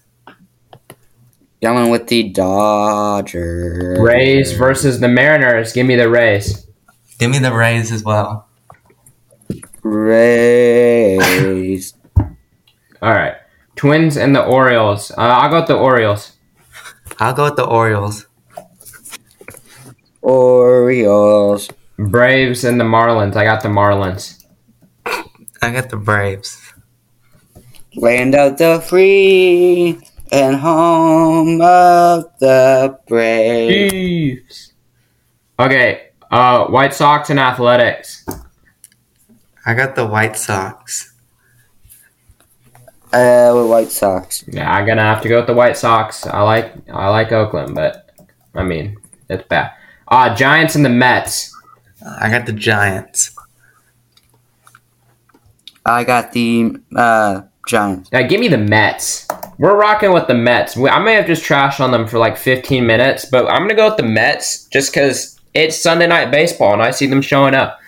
[1.60, 3.98] Going with the Dodgers.
[3.98, 5.72] Rays versus the Mariners.
[5.72, 6.66] Give me the Rays.
[7.18, 8.46] Give me the Rays as well.
[9.84, 11.14] Rays.
[12.16, 13.36] All right.
[13.76, 15.10] Twins and the Orioles.
[15.12, 16.32] Uh, I'll go with the Orioles.
[17.20, 18.26] I'll go with the Orioles.
[20.22, 21.68] Orioles.
[21.98, 23.36] Braves and the Marlins.
[23.36, 24.42] I got the Marlins.
[25.62, 26.58] I got the Braves.
[27.94, 30.00] Land of the free
[30.32, 33.92] and home of the Braves.
[33.92, 34.72] Chiefs.
[35.58, 36.08] Okay.
[36.30, 38.24] Uh, White Sox and Athletics.
[39.66, 41.12] I got the White Sox.
[43.12, 44.44] Uh, with White Sox.
[44.48, 46.26] Yeah, I'm gonna have to go with the White Sox.
[46.26, 48.10] I like I like Oakland, but
[48.54, 48.96] I mean
[49.28, 49.70] it's bad.
[50.08, 51.54] Uh Giants and the Mets.
[52.20, 53.34] I got the Giants.
[55.86, 58.10] I got the uh Giants.
[58.12, 59.28] Yeah, give me the Mets.
[59.58, 60.76] We're rocking with the Mets.
[60.76, 63.74] We- I may have just trashed on them for like 15 minutes, but I'm gonna
[63.76, 67.54] go with the Mets just because it's Sunday night baseball and I see them showing
[67.54, 67.78] up.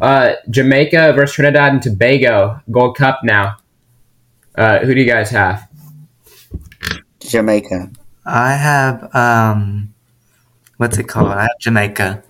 [0.00, 3.56] Uh, Jamaica versus Trinidad and Tobago Gold Cup now.
[4.54, 5.68] Uh, who do you guys have?
[7.20, 7.90] Jamaica.
[8.24, 9.94] I have um,
[10.76, 11.28] what's it called?
[11.28, 12.22] I have Jamaica.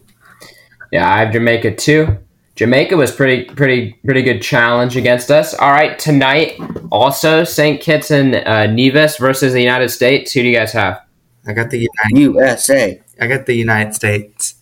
[0.93, 2.19] Yeah, I have Jamaica too.
[2.57, 5.55] Jamaica was pretty, pretty, pretty good challenge against us.
[5.55, 6.59] All right, tonight
[6.91, 7.81] also St.
[7.81, 10.33] Kitts and uh, Nevis versus the United States.
[10.33, 11.01] Who do you guys have?
[11.47, 12.35] I got the United.
[12.35, 13.01] USA.
[13.21, 14.57] I got the United States.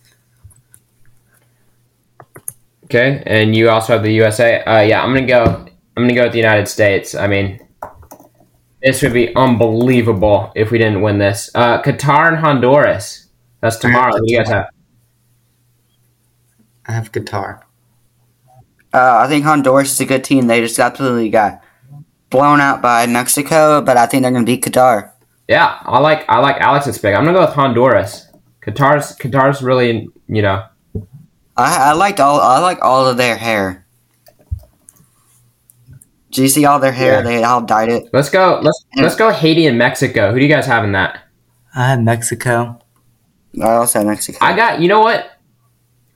[2.87, 4.63] Okay, and you also have the USA.
[4.63, 5.43] Uh, yeah, I'm gonna go.
[5.43, 7.15] I'm gonna go with the United States.
[7.15, 7.59] I mean,
[8.81, 11.51] this would be unbelievable if we didn't win this.
[11.53, 13.27] Uh, Qatar and Honduras.
[13.59, 14.13] That's tomorrow.
[14.13, 14.69] Who do you guys have?
[16.85, 17.61] I have Qatar.
[18.93, 20.47] Uh, I think Honduras is a good team.
[20.47, 21.61] They just absolutely got
[22.29, 25.11] blown out by Mexico, but I think they're going to beat Qatar.
[25.49, 27.15] Yeah, I like I like Alex's pick.
[27.15, 28.29] I'm gonna go with Honduras.
[28.61, 30.65] Qatar's Qatar's really you know
[31.57, 32.39] I, I liked all.
[32.39, 33.85] I like all of their hair.
[36.31, 37.13] Do you see all their hair?
[37.13, 37.21] Yeah.
[37.21, 38.09] They all dyed it.
[38.13, 38.59] Let's go.
[38.61, 40.31] Let's let's go Haiti and Mexico.
[40.31, 41.23] Who do you guys have in that?
[41.75, 42.79] I have Mexico.
[43.61, 44.37] I also have Mexico.
[44.41, 44.81] I got.
[44.81, 45.31] You know what?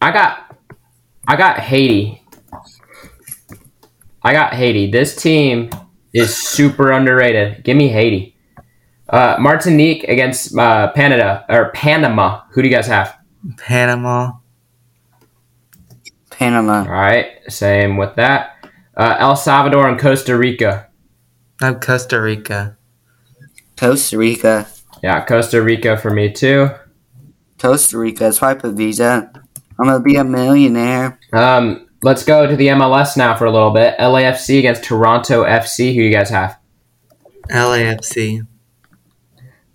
[0.01, 0.55] I got.
[1.27, 2.21] I got Haiti.
[4.21, 4.91] I got Haiti.
[4.91, 5.71] This team
[6.13, 7.63] is super underrated.
[7.63, 8.35] Give me Haiti.
[9.09, 12.41] Uh, Martinique against uh, Canada or Panama.
[12.51, 13.17] Who do you guys have?
[13.57, 14.33] Panama.
[16.41, 16.79] Panama.
[16.79, 18.67] All right, same with that.
[18.97, 20.87] Uh, El Salvador and Costa Rica.
[21.61, 22.77] I have Costa Rica.
[23.77, 24.67] Costa Rica.
[25.03, 26.71] Yeah, Costa Rica for me too.
[27.59, 28.33] Costa Rica.
[28.33, 29.31] Swipe a visa.
[29.79, 31.19] I'm gonna be a millionaire.
[31.31, 33.95] Um, let's go to the MLS now for a little bit.
[33.99, 35.93] LAFC against Toronto FC.
[35.93, 36.57] Who you guys have?
[37.51, 38.47] LAFC.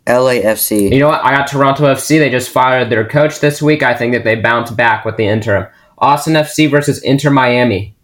[0.05, 0.91] LAFC.
[0.91, 1.25] You know what?
[1.25, 2.19] I got Toronto FC.
[2.19, 3.85] They just fired their coach this week.
[3.85, 5.69] I think that they bounce back with the interim.
[5.99, 7.97] Austin FC versus Inter Miami.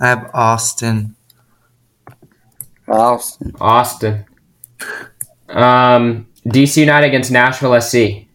[0.00, 1.16] I have Austin.
[2.88, 3.54] Austin.
[3.60, 4.24] Austin.
[5.48, 8.26] Um, DC United against Nashville SC.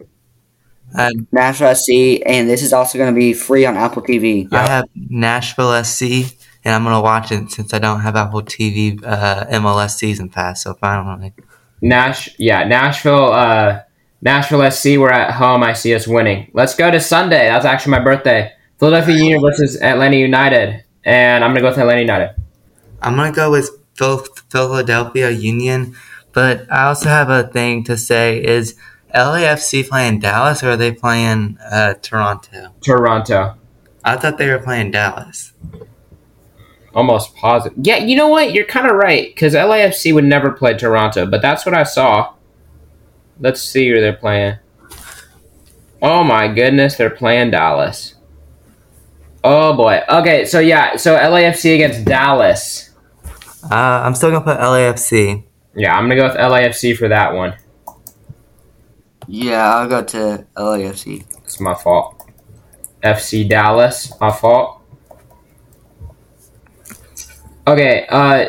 [0.97, 4.51] I have, Nashville SC, and this is also gonna be free on Apple TV.
[4.53, 9.03] I have Nashville SC, and I'm gonna watch it since I don't have Apple TV
[9.03, 10.63] uh, MLS season pass.
[10.63, 11.33] So finally,
[11.81, 13.81] Nash, yeah, Nashville, uh,
[14.21, 14.97] Nashville SC.
[14.97, 15.63] We're at home.
[15.63, 16.49] I see us winning.
[16.53, 17.47] Let's go to Sunday.
[17.47, 18.51] That's actually my birthday.
[18.79, 22.35] Philadelphia Union versus Atlanta United, and I'm gonna go with Atlanta United.
[23.01, 25.95] I'm gonna go with Phil- Philadelphia Union,
[26.33, 28.75] but I also have a thing to say: is
[29.13, 32.73] LAFC playing Dallas or are they playing uh, Toronto?
[32.81, 33.55] Toronto,
[34.03, 35.53] I thought they were playing Dallas.
[36.93, 37.77] almost positive.
[37.81, 38.53] Yeah, you know what?
[38.53, 42.33] You're kind of right because LAFC would never play Toronto, but that's what I saw.
[43.39, 44.57] Let's see who they're playing.
[46.01, 48.14] Oh my goodness, they're playing Dallas.
[49.47, 50.01] Oh boy.
[50.09, 52.89] Okay, so yeah, so LAFC against Dallas.
[53.69, 55.43] Uh, I'm still gonna put LAFC.
[55.75, 57.53] Yeah, I'm gonna go with LAFC for that one.
[59.27, 61.25] Yeah, I'll go to LAFC.
[61.43, 62.27] It's my fault.
[63.03, 64.81] FC Dallas, my fault.
[67.67, 68.47] Okay, uh,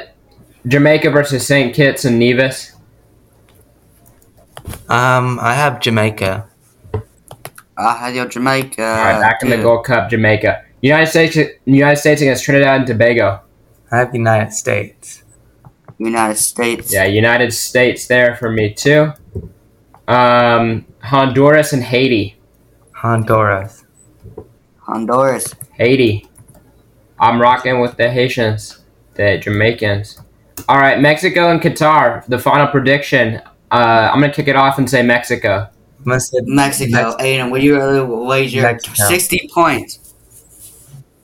[0.66, 1.74] Jamaica versus St.
[1.74, 2.72] Kitts and Nevis.
[4.88, 6.48] Um, I have Jamaica.
[7.76, 8.82] I had your Jamaica.
[8.82, 9.58] All right, back in the.
[9.58, 10.65] Gold Cup, Jamaica.
[10.82, 13.40] United States, United States against Trinidad and Tobago.
[13.90, 15.22] I have United States.
[15.98, 16.92] United States.
[16.92, 19.12] Yeah, United States there for me too.
[20.06, 22.36] Um, Honduras and Haiti.
[22.92, 23.84] Honduras.
[24.80, 25.54] Honduras.
[25.72, 26.28] Haiti.
[27.18, 30.20] I'm rocking with the Haitians, the Jamaicans.
[30.68, 32.24] All right, Mexico and Qatar.
[32.26, 33.36] The final prediction.
[33.70, 35.68] Uh, I'm gonna kick it off and say Mexico.
[35.98, 36.90] I'm gonna say Mexico.
[36.92, 39.08] Mex- Aiden, would you rather wager Mexico.
[39.08, 40.05] 60 points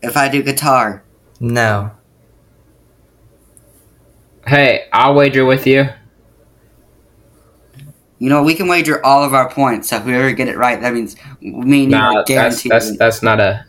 [0.02, 1.02] if I do Qatar?
[1.40, 1.92] no.
[4.46, 5.88] Hey, I'll wager with you.
[8.18, 10.92] You know, we can wager all of our points, so whoever get it right, that
[10.94, 13.64] means me and you Nah, are that's that's that's not a.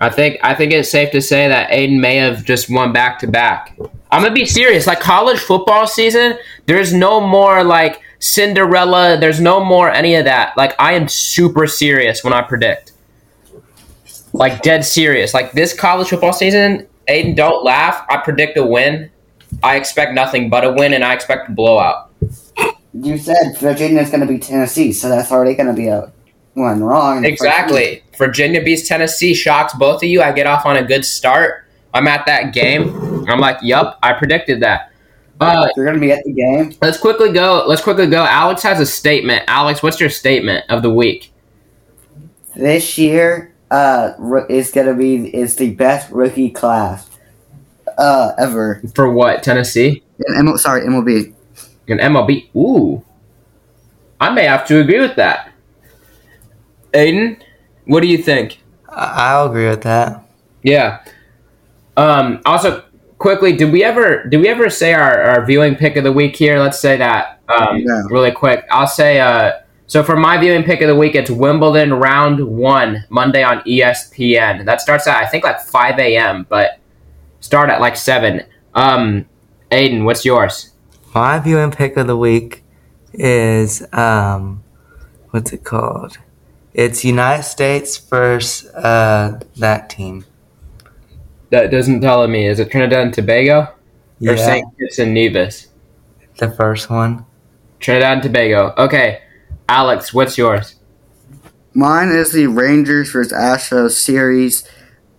[0.00, 3.18] I think I think it's safe to say that Aiden may have just won back
[3.20, 3.76] to back.
[4.10, 4.86] I'm gonna be serious.
[4.86, 9.18] Like college football season, there's no more like Cinderella.
[9.18, 10.56] There's no more any of that.
[10.56, 12.89] Like I am super serious when I predict.
[14.32, 15.34] Like dead serious.
[15.34, 18.04] Like this college football season, Aiden, don't laugh.
[18.08, 19.10] I predict a win.
[19.62, 22.10] I expect nothing but a win, and I expect a blowout.
[22.94, 26.12] you said Virginia's going to be Tennessee, so that's already going to be a
[26.54, 27.18] one wrong.
[27.18, 27.48] in the first week.
[27.50, 28.02] Exactly.
[28.16, 30.22] Virginia beats Tennessee, shocks both of you.
[30.22, 31.66] I get off on a good start.
[31.92, 33.28] I'm at that game.
[33.28, 34.92] I'm like, yup, I predicted that.
[35.40, 36.76] Uh, You're going to be at the game.
[36.82, 37.64] let's quickly go.
[37.66, 38.24] Let's quickly go.
[38.24, 39.42] Alex has a statement.
[39.48, 41.32] Alex, what's your statement of the week?
[42.54, 47.08] This year uh, ro- is going to be is the best rookie class
[47.98, 48.82] uh, ever.
[48.94, 49.42] For what?
[49.42, 51.34] Tennessee And M- sorry, MLB.
[51.88, 52.48] and MLB.
[52.56, 53.04] Ooh,
[54.20, 55.52] I may have to agree with that.
[56.92, 57.40] Aiden,
[57.86, 58.60] what do you think?
[58.88, 60.24] I- I'll agree with that.
[60.62, 61.02] Yeah.
[61.96, 62.82] Um, also,
[63.18, 66.36] quickly, did we ever did we ever say our, our viewing pick of the week
[66.36, 66.58] here?
[66.58, 68.02] Let's say that um, No.
[68.10, 68.64] really quick.
[68.70, 69.52] I'll say uh,
[69.90, 74.64] so for my viewing pick of the week, it's Wimbledon round one Monday on ESPN.
[74.64, 76.46] That starts at I think like five a.m.
[76.48, 76.78] but
[77.40, 78.44] start at like seven.
[78.72, 79.26] Um,
[79.72, 80.70] Aiden, what's yours?
[81.12, 82.62] My viewing pick of the week
[83.12, 84.62] is um,
[85.30, 86.18] what's it called?
[86.72, 90.24] It's United States versus uh, that team.
[91.50, 92.46] That doesn't tell me.
[92.46, 93.74] Is it Trinidad and Tobago
[94.20, 94.30] Yeah.
[94.34, 94.64] or St.
[94.78, 95.66] Kitts and Nevis?
[96.38, 97.26] the first one.
[97.80, 98.72] Trinidad and Tobago.
[98.78, 99.20] Okay,
[99.70, 100.74] Alex, what's yours?
[101.74, 104.68] Mine is the Rangers versus Astros series.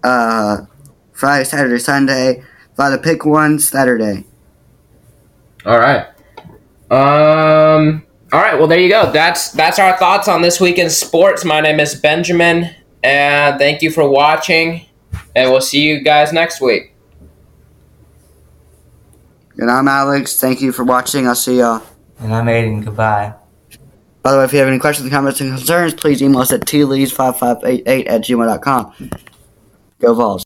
[0.04, 0.66] Uh,
[1.14, 2.44] Friday, Saturday, Sunday.
[2.74, 4.26] If I had to pick one, Saturday.
[5.66, 6.06] All right.
[6.92, 8.04] Um.
[8.34, 8.60] All right.
[8.60, 9.10] Well, there you go.
[9.10, 11.46] That's that's our thoughts on this week in sports.
[11.46, 12.76] My name is Benjamin,
[13.06, 14.86] and thank you for watching.
[15.34, 16.94] And we'll see you guys next week.
[19.58, 20.42] And I'm Alex.
[20.42, 21.26] Thank you for watching.
[21.26, 21.84] I'll see y'all.
[22.20, 22.84] And I'm Aiden.
[22.84, 23.36] Goodbye.
[24.24, 26.62] By the way, if you have any questions, comments, and concerns, please email us at
[26.62, 29.10] tleads5588 at gmail.com.
[30.00, 30.40] Go Vols.